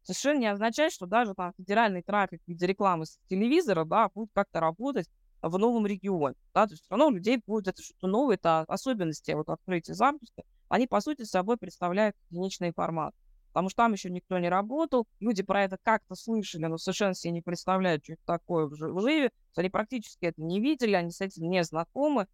Совершенно 0.02 0.40
не 0.40 0.48
означает, 0.48 0.92
что 0.92 1.06
даже 1.06 1.36
там 1.36 1.54
федеральный 1.58 2.02
трафик 2.02 2.42
в 2.44 2.48
виде 2.48 2.66
рекламы 2.66 3.06
с 3.06 3.20
телевизора, 3.30 3.86
да, 3.86 4.10
будет 4.10 4.30
как-то 4.34 4.60
работать 4.60 5.08
в 5.44 5.58
новом 5.60 5.86
регионе. 5.86 6.36
Да? 6.54 6.66
То 6.66 6.74
есть 6.74 6.84
все 6.84 6.92
равно 6.92 7.08
у 7.08 7.12
людей 7.12 7.40
будет 7.46 7.68
это 7.68 7.82
что-то 7.82 8.08
новое, 8.08 8.36
это 8.36 8.62
особенности 8.62 9.32
вот 9.32 9.50
открытия 9.50 9.94
запуска. 9.94 10.44
Они, 10.70 10.88
по 10.88 11.02
сути, 11.02 11.24
собой 11.24 11.58
представляют 11.58 12.16
единичный 12.30 12.72
формат. 12.72 13.14
Потому 13.50 13.70
что 13.70 13.78
там 13.78 13.94
еще 13.94 14.10
никто 14.10 14.40
не 14.40 14.50
работал, 14.50 15.06
люди 15.20 15.44
про 15.44 15.66
это 15.66 15.78
как-то 15.84 16.16
слышали, 16.16 16.66
но 16.66 16.78
совершенно 16.78 17.14
себе 17.14 17.34
не 17.34 17.42
представляют, 17.42 18.04
что 18.04 18.14
это 18.14 18.22
такое 18.26 18.66
в 18.66 18.76
живе, 18.76 19.30
они 19.56 19.70
практически 19.70 20.26
это 20.26 20.42
не 20.42 20.60
видели, 20.60 20.94
они 20.94 21.12
с 21.12 21.22
этим 21.22 21.48
не 21.52 21.64
знакомы 21.64 22.26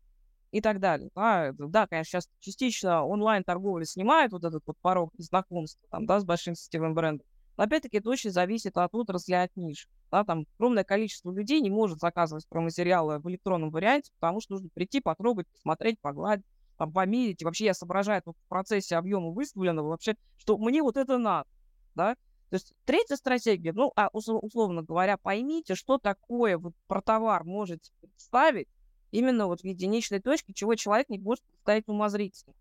и 0.51 0.61
так 0.61 0.79
далее. 0.79 1.09
Да, 1.13 1.51
да 1.57 1.87
конечно, 1.87 2.21
сейчас 2.21 2.29
частично 2.39 3.03
онлайн-торговля 3.03 3.83
снимает 3.83 4.31
вот 4.31 4.45
этот 4.45 4.63
вот 4.65 4.77
порог 4.77 5.11
знакомства 5.17 5.85
там, 5.91 6.05
да, 6.05 6.21
с 6.21 6.23
большим 6.23 6.55
сетевым 6.55 6.93
брендом, 6.93 7.27
опять-таки 7.63 7.97
это 7.97 8.09
очень 8.09 8.31
зависит 8.31 8.77
от 8.77 8.93
отрасли, 8.93 9.33
от 9.33 9.55
ниш. 9.55 9.87
Да, 10.11 10.23
там 10.23 10.45
огромное 10.57 10.83
количество 10.83 11.31
людей 11.31 11.61
не 11.61 11.69
может 11.69 11.99
заказывать 11.99 12.45
материалы 12.51 13.19
в 13.19 13.29
электронном 13.29 13.69
варианте, 13.69 14.11
потому 14.19 14.41
что 14.41 14.53
нужно 14.53 14.69
прийти, 14.73 15.01
потрогать, 15.01 15.47
посмотреть, 15.47 15.99
погладить, 15.99 16.45
там, 16.77 16.91
померить. 16.91 17.41
И 17.41 17.45
вообще 17.45 17.65
я 17.65 17.73
соображаю 17.73 18.21
в 18.25 18.49
процессе 18.49 18.95
объема 18.95 19.31
выставленного 19.31 19.89
вообще, 19.89 20.15
что 20.37 20.57
мне 20.57 20.81
вот 20.81 20.97
это 20.97 21.17
надо. 21.17 21.49
Да? 21.95 22.15
То 22.49 22.55
есть 22.55 22.73
третья 22.85 23.15
стратегия, 23.15 23.73
ну, 23.73 23.91
а 23.95 24.09
условно 24.11 24.81
говоря, 24.81 25.17
поймите, 25.17 25.75
что 25.75 25.99
такое 25.99 26.57
вот 26.57 26.73
про 26.87 27.01
товар 27.01 27.43
можете 27.43 27.91
представить 28.01 28.67
именно 29.11 29.47
вот 29.47 29.61
в 29.61 29.65
единичной 29.65 30.19
точке, 30.19 30.53
чего 30.53 30.75
человек 30.75 31.09
не 31.09 31.19
может 31.19 31.43
представить 31.43 31.87
умозрительно, 31.87 32.55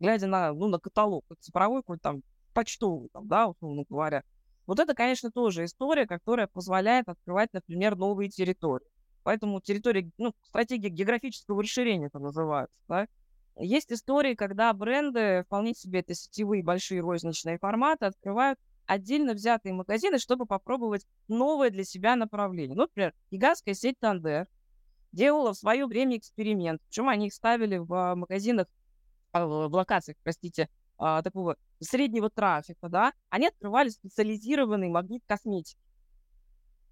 глядя 0.00 0.26
на, 0.26 0.52
ну, 0.52 0.66
на 0.66 0.78
каталог, 0.78 1.24
цифровой 1.38 1.82
какой-то 1.82 2.02
там 2.02 2.22
почтовый, 2.52 3.08
там, 3.12 3.28
да, 3.28 3.46
условно 3.46 3.84
говоря. 3.88 4.24
Вот 4.68 4.78
это, 4.80 4.94
конечно, 4.94 5.30
тоже 5.30 5.64
история, 5.64 6.06
которая 6.06 6.46
позволяет 6.46 7.08
открывать, 7.08 7.48
например, 7.54 7.96
новые 7.96 8.28
территории. 8.28 8.86
Поэтому 9.22 9.62
территория, 9.62 10.10
ну, 10.18 10.34
стратегия 10.42 10.90
географического 10.90 11.62
расширения 11.62 12.08
это 12.08 12.18
называется, 12.18 12.76
да. 12.86 13.06
Есть 13.56 13.90
истории, 13.90 14.34
когда 14.34 14.70
бренды, 14.74 15.42
вполне 15.46 15.72
себе 15.72 16.00
это 16.00 16.14
сетевые 16.14 16.62
большие 16.62 17.00
розничные 17.00 17.58
форматы, 17.58 18.04
открывают 18.04 18.58
отдельно 18.84 19.32
взятые 19.32 19.72
магазины, 19.72 20.18
чтобы 20.18 20.44
попробовать 20.44 21.06
новое 21.28 21.70
для 21.70 21.84
себя 21.84 22.14
направление. 22.14 22.76
Ну, 22.76 22.82
например, 22.82 23.14
гигантская 23.30 23.74
сеть 23.74 23.98
Тандер 23.98 24.48
делала 25.12 25.54
в 25.54 25.58
свое 25.58 25.86
время 25.86 26.18
эксперимент. 26.18 26.82
Причем 26.88 27.08
они 27.08 27.28
их 27.28 27.32
ставили 27.32 27.78
в 27.78 28.14
магазинах, 28.14 28.66
а, 29.32 29.46
в 29.46 29.74
локациях, 29.74 30.18
простите, 30.22 30.68
а, 30.98 31.22
такого 31.22 31.56
среднего 31.80 32.30
трафика, 32.30 32.88
да, 32.88 33.12
они 33.30 33.46
открывали 33.46 33.88
специализированный 33.88 34.88
магнит 34.88 35.22
косметики. 35.26 35.78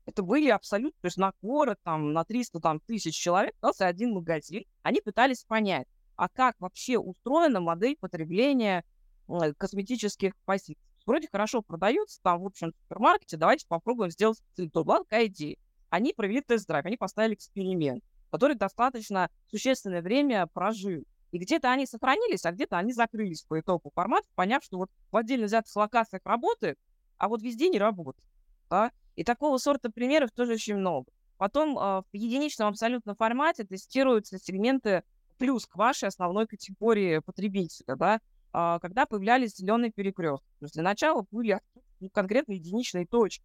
Это 0.06 0.22
были 0.22 0.48
абсолютно, 0.48 0.96
то 1.00 1.06
есть 1.06 1.16
на 1.16 1.32
город, 1.42 1.78
там, 1.82 2.12
на 2.12 2.24
300 2.24 2.60
там, 2.60 2.80
тысяч 2.80 3.16
человек, 3.16 3.54
остался 3.56 3.88
один 3.88 4.12
магазин. 4.12 4.64
Они 4.82 5.00
пытались 5.00 5.44
понять, 5.44 5.88
а 6.14 6.28
как 6.28 6.54
вообще 6.60 6.96
устроена 6.96 7.60
модель 7.60 7.96
потребления 7.96 8.84
э, 9.28 9.52
косметических 9.54 10.36
позиций. 10.44 10.78
Вроде 11.06 11.28
хорошо 11.28 11.62
продаются 11.62 12.20
там, 12.22 12.40
в 12.40 12.46
общем, 12.46 12.72
в 12.72 12.82
супермаркете, 12.82 13.36
давайте 13.36 13.66
попробуем 13.66 14.10
сделать 14.10 14.40
то 14.56 14.84
была 14.84 15.00
такая 15.00 15.26
идея. 15.26 15.56
Они 15.90 16.12
провели 16.12 16.40
тест-драйв, 16.40 16.84
они 16.84 16.96
поставили 16.96 17.34
эксперимент, 17.34 18.04
который 18.30 18.56
достаточно 18.56 19.30
существенное 19.48 20.02
время 20.02 20.46
прожил. 20.48 21.04
И 21.32 21.38
где-то 21.38 21.70
они 21.70 21.86
сохранились, 21.86 22.44
а 22.44 22.52
где-то 22.52 22.78
они 22.78 22.92
закрылись 22.92 23.42
по 23.42 23.58
итогу 23.60 23.90
формата, 23.94 24.26
поняв, 24.34 24.62
что 24.62 24.78
вот 24.78 24.90
в 25.10 25.16
отдельно 25.16 25.46
взятых 25.46 25.74
локациях 25.74 26.22
работает, 26.24 26.78
а 27.18 27.28
вот 27.28 27.42
везде 27.42 27.68
не 27.68 27.78
работает. 27.78 28.24
Да? 28.70 28.92
И 29.16 29.24
такого 29.24 29.58
сорта 29.58 29.90
примеров 29.90 30.30
тоже 30.32 30.54
очень 30.54 30.76
много. 30.76 31.10
Потом 31.36 31.78
э, 31.78 32.02
в 32.02 32.06
единичном 32.12 32.68
абсолютно 32.68 33.14
формате 33.14 33.64
тестируются 33.64 34.38
сегменты 34.38 35.02
плюс 35.38 35.66
к 35.66 35.76
вашей 35.76 36.08
основной 36.08 36.46
категории 36.46 37.18
потребителя. 37.18 37.96
Да? 37.96 38.20
а, 38.58 38.78
когда 38.78 39.04
появлялись 39.04 39.54
зеленые 39.54 39.92
перекрестки. 39.92 40.48
То 40.60 40.64
есть 40.64 40.74
для 40.74 40.82
начала 40.82 41.26
были 41.30 41.60
ну, 42.00 42.08
конкретно 42.08 42.52
единичные 42.52 43.06
точки. 43.06 43.44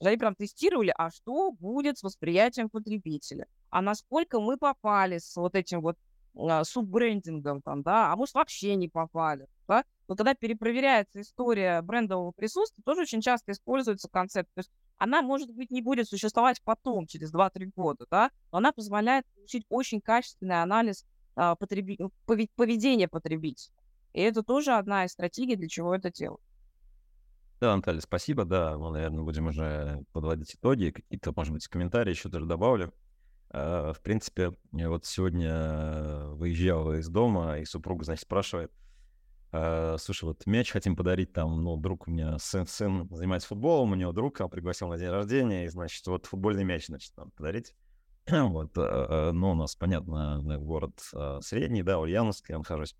Они 0.00 0.16
прям 0.16 0.34
тестировали, 0.34 0.94
а 0.96 1.10
что 1.10 1.52
будет 1.52 1.98
с 1.98 2.02
восприятием 2.02 2.70
потребителя, 2.70 3.46
а 3.68 3.82
насколько 3.82 4.40
мы 4.40 4.56
попали 4.56 5.18
с 5.18 5.36
вот 5.36 5.54
этим 5.54 5.82
вот 5.82 5.98
а, 6.36 6.64
суббрендингом, 6.64 7.62
там, 7.62 7.82
да, 7.82 8.12
а 8.12 8.16
может 8.16 8.34
вообще 8.34 8.74
не 8.76 8.88
попали. 8.88 9.46
Да? 9.66 9.84
Но 10.08 10.16
когда 10.16 10.34
перепроверяется 10.34 11.20
история 11.20 11.82
брендового 11.82 12.32
присутствия, 12.32 12.82
тоже 12.84 13.02
очень 13.02 13.20
часто 13.20 13.52
используется 13.52 14.08
концепт. 14.08 14.48
То 14.54 14.60
есть 14.60 14.70
она, 14.96 15.22
может 15.22 15.50
быть, 15.50 15.70
не 15.70 15.82
будет 15.82 16.08
существовать 16.08 16.60
потом, 16.62 17.06
через 17.06 17.32
2-3 17.32 17.70
года, 17.76 18.06
да, 18.10 18.30
но 18.50 18.58
она 18.58 18.72
позволяет 18.72 19.26
получить 19.34 19.64
очень 19.68 20.00
качественный 20.00 20.62
анализ 20.62 21.04
а, 21.36 21.54
потреби... 21.54 21.98
поведения 22.56 23.08
потребителя. 23.08 23.72
И 24.12 24.20
это 24.20 24.42
тоже 24.42 24.72
одна 24.72 25.04
из 25.04 25.12
стратегий, 25.12 25.56
для 25.56 25.68
чего 25.68 25.94
это 25.94 26.10
делать. 26.10 26.40
Да, 27.60 27.74
Наталья, 27.74 28.00
спасибо. 28.00 28.44
Да, 28.44 28.78
мы, 28.78 28.90
наверное, 28.90 29.22
будем 29.24 29.48
уже 29.48 30.04
подводить 30.12 30.54
итоги. 30.54 30.90
Какие-то, 30.90 31.32
может 31.34 31.52
быть, 31.52 31.66
комментарии 31.66 32.10
еще 32.10 32.28
даже 32.28 32.46
добавлю. 32.46 32.92
А, 33.50 33.92
в 33.92 34.00
принципе, 34.00 34.52
вот 34.72 35.06
сегодня 35.06 36.26
выезжал 36.32 36.92
из 36.94 37.08
дома, 37.08 37.58
и 37.58 37.64
супруга, 37.64 38.04
значит, 38.04 38.24
спрашивает, 38.24 38.72
а, 39.50 39.96
слушай, 39.98 40.24
вот 40.24 40.46
мяч 40.46 40.70
хотим 40.70 40.96
подарить 40.96 41.32
там, 41.32 41.62
ну, 41.62 41.76
друг 41.76 42.06
у 42.06 42.10
меня, 42.10 42.38
сын, 42.38 42.66
сын 42.66 43.08
занимается 43.10 43.48
футболом, 43.48 43.92
у 43.92 43.94
него 43.94 44.12
друг 44.12 44.40
а, 44.40 44.48
пригласил 44.48 44.88
на 44.88 44.98
день 44.98 45.08
рождения, 45.08 45.64
и, 45.64 45.68
значит, 45.68 46.06
вот 46.06 46.26
футбольный 46.26 46.64
мяч, 46.64 46.86
значит, 46.86 47.16
надо 47.16 47.30
подарить. 47.30 47.74
вот, 48.30 48.76
ну, 48.76 49.50
у 49.52 49.54
нас, 49.54 49.74
понятно, 49.74 50.42
город 50.58 51.00
средний, 51.40 51.82
да, 51.82 51.98
Ульяновск, 51.98 52.50
я 52.50 52.58
нахожусь. 52.58 52.94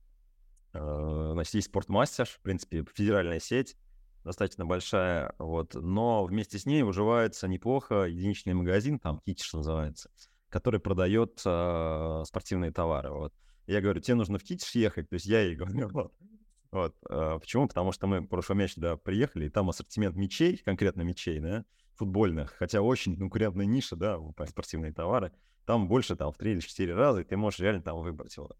значит, 0.73 1.55
есть 1.55 1.69
спортмастер, 1.69 2.25
в 2.25 2.41
принципе, 2.41 2.83
федеральная 2.95 3.41
сеть, 3.41 3.77
достаточно 4.25 4.65
большая, 4.65 5.35
вот, 5.39 5.75
но 5.75 6.25
вместе 6.25 6.59
с 6.59 6.65
ней 6.65 6.83
уживается 6.83 7.47
неплохо 7.47 8.05
единичный 8.05 8.55
магазин, 8.55 8.99
там, 8.99 9.21
Китиш 9.21 9.53
называется, 9.53 10.11
который 10.49 10.81
продает 10.81 11.41
э, 11.45 12.23
спортивные 12.27 12.71
товары, 12.71 13.11
вот. 13.11 13.35
Я 13.67 13.81
говорю, 13.83 14.01
тебе 14.01 14.15
нужно 14.15 14.39
в 14.39 14.45
Китиш 14.45 14.71
ехать, 14.75 15.11
то 15.11 15.15
есть 15.15 15.27
я 15.27 15.41
ей 15.41 15.55
говорю, 15.55 15.89
вот. 15.93 16.13
вот. 16.71 16.97
Э, 17.11 17.39
почему? 17.41 17.69
Потому 17.69 17.93
что 17.93 18.07
мы 18.07 18.21
в 18.21 18.27
прошлом 18.27 18.59
месяце 18.59 18.77
туда 18.77 18.97
приехали, 18.97 19.47
и 19.47 19.51
там 19.51 19.69
ассортимент 19.69 20.17
мечей, 20.17 20.57
конкретно 20.59 21.03
мечей, 21.03 21.39
да, 21.41 21.65
футбольных, 21.97 22.53
хотя 22.53 22.81
очень 22.81 23.17
конкурентная 23.17 23.67
ниша, 23.67 23.97
да, 23.97 24.19
спортивные 24.49 24.93
товары, 24.93 25.33
там 25.67 25.89
больше, 25.89 26.17
там, 26.17 26.33
в 26.33 26.39
три 26.39 26.53
или 26.53 26.61
четыре 26.61 26.95
раза, 26.95 27.21
и 27.21 27.25
ты 27.25 27.37
можешь 27.37 27.61
реально 27.61 27.83
там 27.83 28.01
выбрать 28.01 28.37
его. 28.37 28.51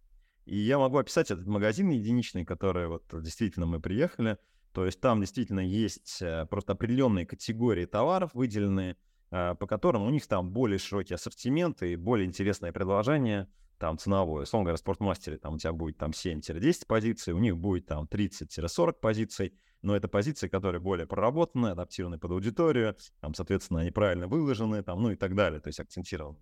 И 0.45 0.57
я 0.57 0.79
могу 0.79 0.99
описать 0.99 1.31
этот 1.31 1.47
магазин 1.47 1.91
единичный, 1.91 2.45
который 2.45 2.89
вот 2.89 3.05
действительно 3.23 3.67
мы 3.67 3.81
приехали, 3.81 4.39
то 4.73 4.85
есть 4.85 5.01
там 5.01 5.21
действительно 5.21 5.61
есть 5.61 6.21
э, 6.21 6.47
просто 6.47 6.73
определенные 6.73 7.27
категории 7.27 7.85
товаров 7.85 8.31
выделенные, 8.35 8.97
по 9.31 9.67
которым 9.67 10.03
у 10.03 10.11
них 10.11 10.27
там 10.27 10.51
более 10.51 10.79
широкий 10.79 11.15
ассортимент 11.15 11.83
и 11.83 11.97
более 11.97 12.27
интересное 12.27 12.73
предложение, 12.73 13.49
там 13.79 13.99
ценовое. 13.99 14.43
Условно 14.43 14.67
говоря, 14.67 14.77
в 14.77 14.81
спортмастере 14.81 15.39
там 15.39 15.55
у 15.55 15.59
тебя 15.59 15.73
будет 15.73 15.99
там 15.99 16.11
7-10 16.11 16.87
позиций, 16.87 17.33
у 17.33 17.39
них 17.39 17.57
будет 17.57 17.87
там 17.87 18.07
30-40 18.11 18.93
позиций, 18.95 19.55
но 19.83 19.95
это 19.95 20.09
позиции, 20.09 20.49
которые 20.49 20.81
более 20.81 21.07
проработаны, 21.07 21.69
адаптированы 21.69 22.19
под 22.19 22.33
аудиторию, 22.33 22.97
там, 23.21 23.35
соответственно, 23.35 23.81
они 23.81 23.91
правильно 23.91 24.27
выложены, 24.27 24.83
там, 24.83 25.03
ну 25.03 25.11
и 25.11 25.17
так 25.17 25.35
далее, 25.35 25.61
то 25.61 25.69
есть 25.69 25.81
акцентированы. 25.81 26.39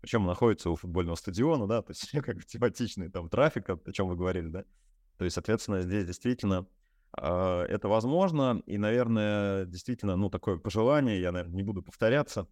Причем 0.00 0.24
находится 0.24 0.70
у 0.70 0.76
футбольного 0.76 1.16
стадиона, 1.16 1.66
да, 1.66 1.82
то 1.82 1.90
есть 1.90 2.10
как 2.24 2.36
бы 2.36 2.42
тематичный 2.42 3.10
там 3.10 3.28
трафик, 3.28 3.68
о 3.68 3.92
чем 3.92 4.08
вы 4.08 4.16
говорили, 4.16 4.48
да. 4.48 4.64
То 5.18 5.24
есть, 5.24 5.34
соответственно, 5.34 5.82
здесь 5.82 6.06
действительно 6.06 6.64
э, 6.64 6.64
это 7.16 7.88
возможно, 7.88 8.62
и, 8.66 8.78
наверное, 8.78 9.64
действительно, 9.64 10.16
ну, 10.16 10.30
такое 10.30 10.58
пожелание, 10.58 11.20
я, 11.20 11.32
наверное, 11.32 11.56
не 11.56 11.62
буду 11.62 11.82
повторяться, 11.82 12.46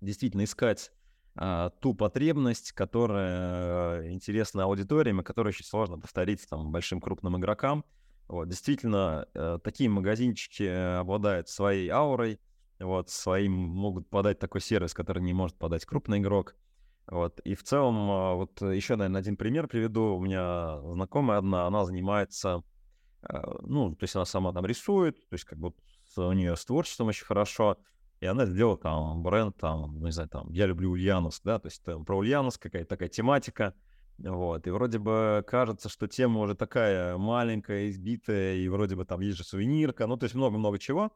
действительно 0.00 0.44
искать 0.44 0.92
а, 1.38 1.70
ту 1.80 1.94
потребность, 1.94 2.72
которая 2.72 4.00
э, 4.00 4.10
интересна 4.10 4.64
аудиториям 4.64 5.20
и 5.20 5.24
которую 5.24 5.50
очень 5.50 5.66
сложно 5.66 5.98
повторить 5.98 6.48
там 6.48 6.72
большим 6.72 6.98
крупным 6.98 7.36
игрокам. 7.38 7.84
Вот, 8.26 8.48
действительно, 8.48 9.28
э, 9.34 9.58
такие 9.62 9.90
магазинчики 9.90 10.98
обладают 10.98 11.50
своей 11.50 11.90
аурой, 11.90 12.40
вот, 12.80 13.10
своим 13.10 13.52
могут 13.52 14.08
подать 14.08 14.38
такой 14.38 14.62
сервис, 14.62 14.94
который 14.94 15.22
не 15.22 15.34
может 15.34 15.58
подать 15.58 15.84
крупный 15.84 16.18
игрок. 16.18 16.56
Вот, 17.06 17.38
и 17.40 17.54
в 17.54 17.62
целом, 17.62 18.10
а, 18.10 18.34
вот 18.34 18.62
еще, 18.62 18.96
наверное, 18.96 19.20
один 19.20 19.36
пример 19.36 19.68
приведу. 19.68 20.16
У 20.16 20.20
меня 20.20 20.80
знакомая 20.80 21.38
одна, 21.38 21.66
она 21.66 21.84
занимается, 21.84 22.50
а, 22.54 22.62
ну, 23.62 23.94
то 23.94 24.04
есть 24.04 24.16
она 24.16 24.24
сама 24.24 24.52
там 24.52 24.66
рисует, 24.66 25.16
то 25.28 25.34
есть 25.34 25.44
как 25.44 25.58
бы 25.58 25.72
у 26.16 26.32
нее 26.32 26.56
с 26.56 26.64
творчеством 26.64 27.08
очень 27.08 27.24
хорошо, 27.24 27.78
и 28.20 28.26
она 28.26 28.46
сделала 28.46 28.78
там 28.78 29.22
бренд, 29.22 29.56
там, 29.56 30.02
не 30.02 30.10
знаю, 30.10 30.28
там, 30.28 30.50
я 30.52 30.66
люблю 30.66 30.92
Ульяновск, 30.92 31.42
да, 31.44 31.58
то 31.58 31.68
есть 31.68 31.82
там 31.84 32.04
про 32.04 32.16
Ульяновск 32.18 32.62
какая-то 32.62 32.88
такая 32.88 33.08
тематика, 33.08 33.74
вот, 34.18 34.66
и 34.66 34.70
вроде 34.70 34.98
бы 34.98 35.44
кажется, 35.46 35.88
что 35.88 36.06
тема 36.06 36.40
уже 36.40 36.54
такая 36.54 37.18
маленькая, 37.18 37.90
избитая, 37.90 38.56
и 38.56 38.68
вроде 38.68 38.96
бы 38.96 39.04
там 39.04 39.20
есть 39.20 39.36
же 39.36 39.44
сувенирка, 39.44 40.06
ну, 40.06 40.16
то 40.16 40.24
есть 40.24 40.34
много-много 40.34 40.78
чего, 40.78 41.12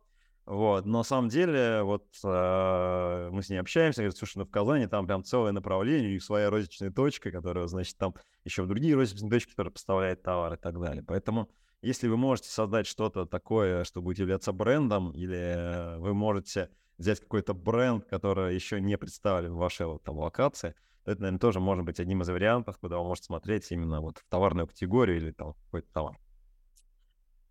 вот, 0.46 0.84
но 0.84 0.98
на 0.98 1.04
самом 1.04 1.28
деле, 1.28 1.82
вот 1.82 2.06
э, 2.24 3.28
мы 3.30 3.42
с 3.42 3.50
ней 3.50 3.58
общаемся, 3.58 4.00
говорит, 4.02 4.18
слушай, 4.18 4.38
ну 4.38 4.44
в 4.44 4.50
Казани 4.50 4.86
там 4.86 5.06
прям 5.06 5.22
целое 5.22 5.52
направление, 5.52 6.16
и 6.16 6.18
своя 6.18 6.50
розничная 6.50 6.90
точка, 6.90 7.30
которая, 7.30 7.66
значит, 7.68 7.96
там 7.96 8.14
еще 8.44 8.66
другие 8.66 8.96
розничные 8.96 9.30
точки, 9.30 9.50
которые 9.50 9.72
поставляют 9.72 10.22
товар 10.22 10.54
и 10.54 10.56
так 10.56 10.80
далее. 10.80 11.04
Поэтому 11.06 11.48
если 11.82 12.08
вы 12.08 12.16
можете 12.16 12.50
создать 12.50 12.86
что-то 12.86 13.26
такое, 13.26 13.84
что 13.84 14.02
будет 14.02 14.18
являться 14.18 14.52
брендом, 14.52 15.12
или 15.12 15.98
вы 15.98 16.14
можете 16.14 16.70
взять 16.98 17.20
какой-то 17.20 17.54
бренд, 17.54 18.04
который 18.04 18.54
еще 18.54 18.80
не 18.80 18.98
представлен 18.98 19.54
в 19.54 19.58
вашей 19.58 19.86
вот, 19.86 20.02
там, 20.02 20.18
локации, 20.18 20.74
то 21.04 21.12
это, 21.12 21.22
наверное, 21.22 21.40
тоже 21.40 21.60
может 21.60 21.84
быть 21.84 21.98
одним 21.98 22.20
из 22.22 22.28
вариантов, 22.28 22.76
куда 22.78 22.98
вы 22.98 23.04
можете 23.04 23.26
смотреть 23.26 23.70
именно 23.72 24.02
вот 24.02 24.18
в 24.18 24.26
товарную 24.28 24.66
категорию 24.66 25.16
или 25.16 25.30
там 25.32 25.54
какой-то 25.64 25.88
товар. 25.92 26.18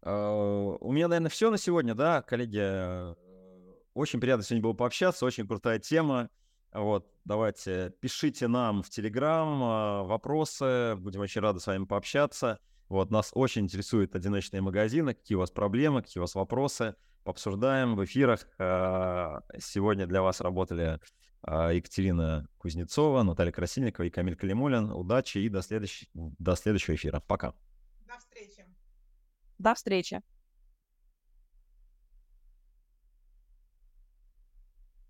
Uh, 0.02 0.78
у 0.80 0.92
меня, 0.94 1.08
наверное, 1.08 1.30
все 1.30 1.50
на 1.50 1.58
сегодня, 1.58 1.94
да, 1.94 2.22
коллеги. 2.22 3.16
Очень 3.94 4.22
приятно 4.22 4.46
сегодня 4.46 4.64
было 4.64 4.74
пообщаться, 4.74 5.26
очень 5.26 5.48
крутая 5.48 5.80
тема. 5.80 6.30
Вот, 6.72 7.12
давайте, 7.26 7.92
пишите 8.00 8.48
нам 8.48 8.84
в 8.84 8.90
Телеграм 8.90 9.62
uh, 9.62 10.06
вопросы, 10.06 10.96
будем 10.96 11.22
очень 11.22 11.42
рады 11.42 11.60
с 11.60 11.68
вами 11.68 11.86
пообщаться. 11.86 12.60
Вот, 12.90 13.12
нас 13.12 13.32
очень 13.34 13.64
интересуют 13.64 14.16
одиночные 14.16 14.62
магазины, 14.62 15.14
какие 15.14 15.36
у 15.36 15.40
вас 15.40 15.52
проблемы, 15.52 16.02
какие 16.02 16.20
у 16.20 16.24
вас 16.24 16.36
вопросы 16.36 16.96
пообсуждаем 17.24 17.96
в 17.96 18.04
эфирах. 18.04 18.48
А, 18.58 19.42
сегодня 19.60 20.08
для 20.08 20.24
вас 20.24 20.42
работали 20.42 21.00
а, 21.44 21.72
Екатерина 21.72 22.48
Кузнецова, 22.58 23.22
Наталья 23.22 23.52
Красильникова 23.52 24.06
и 24.06 24.10
Камиль 24.10 24.36
Калимулин. 24.36 24.92
Удачи 24.92 25.38
и 25.38 25.50
до, 25.50 25.62
следующ... 25.62 26.08
до 26.14 26.56
следующего 26.56 26.96
эфира. 26.96 27.20
Пока. 27.20 27.54
До 28.08 28.18
встречи. 28.18 28.66
До 29.60 29.76
встречи. 29.76 30.22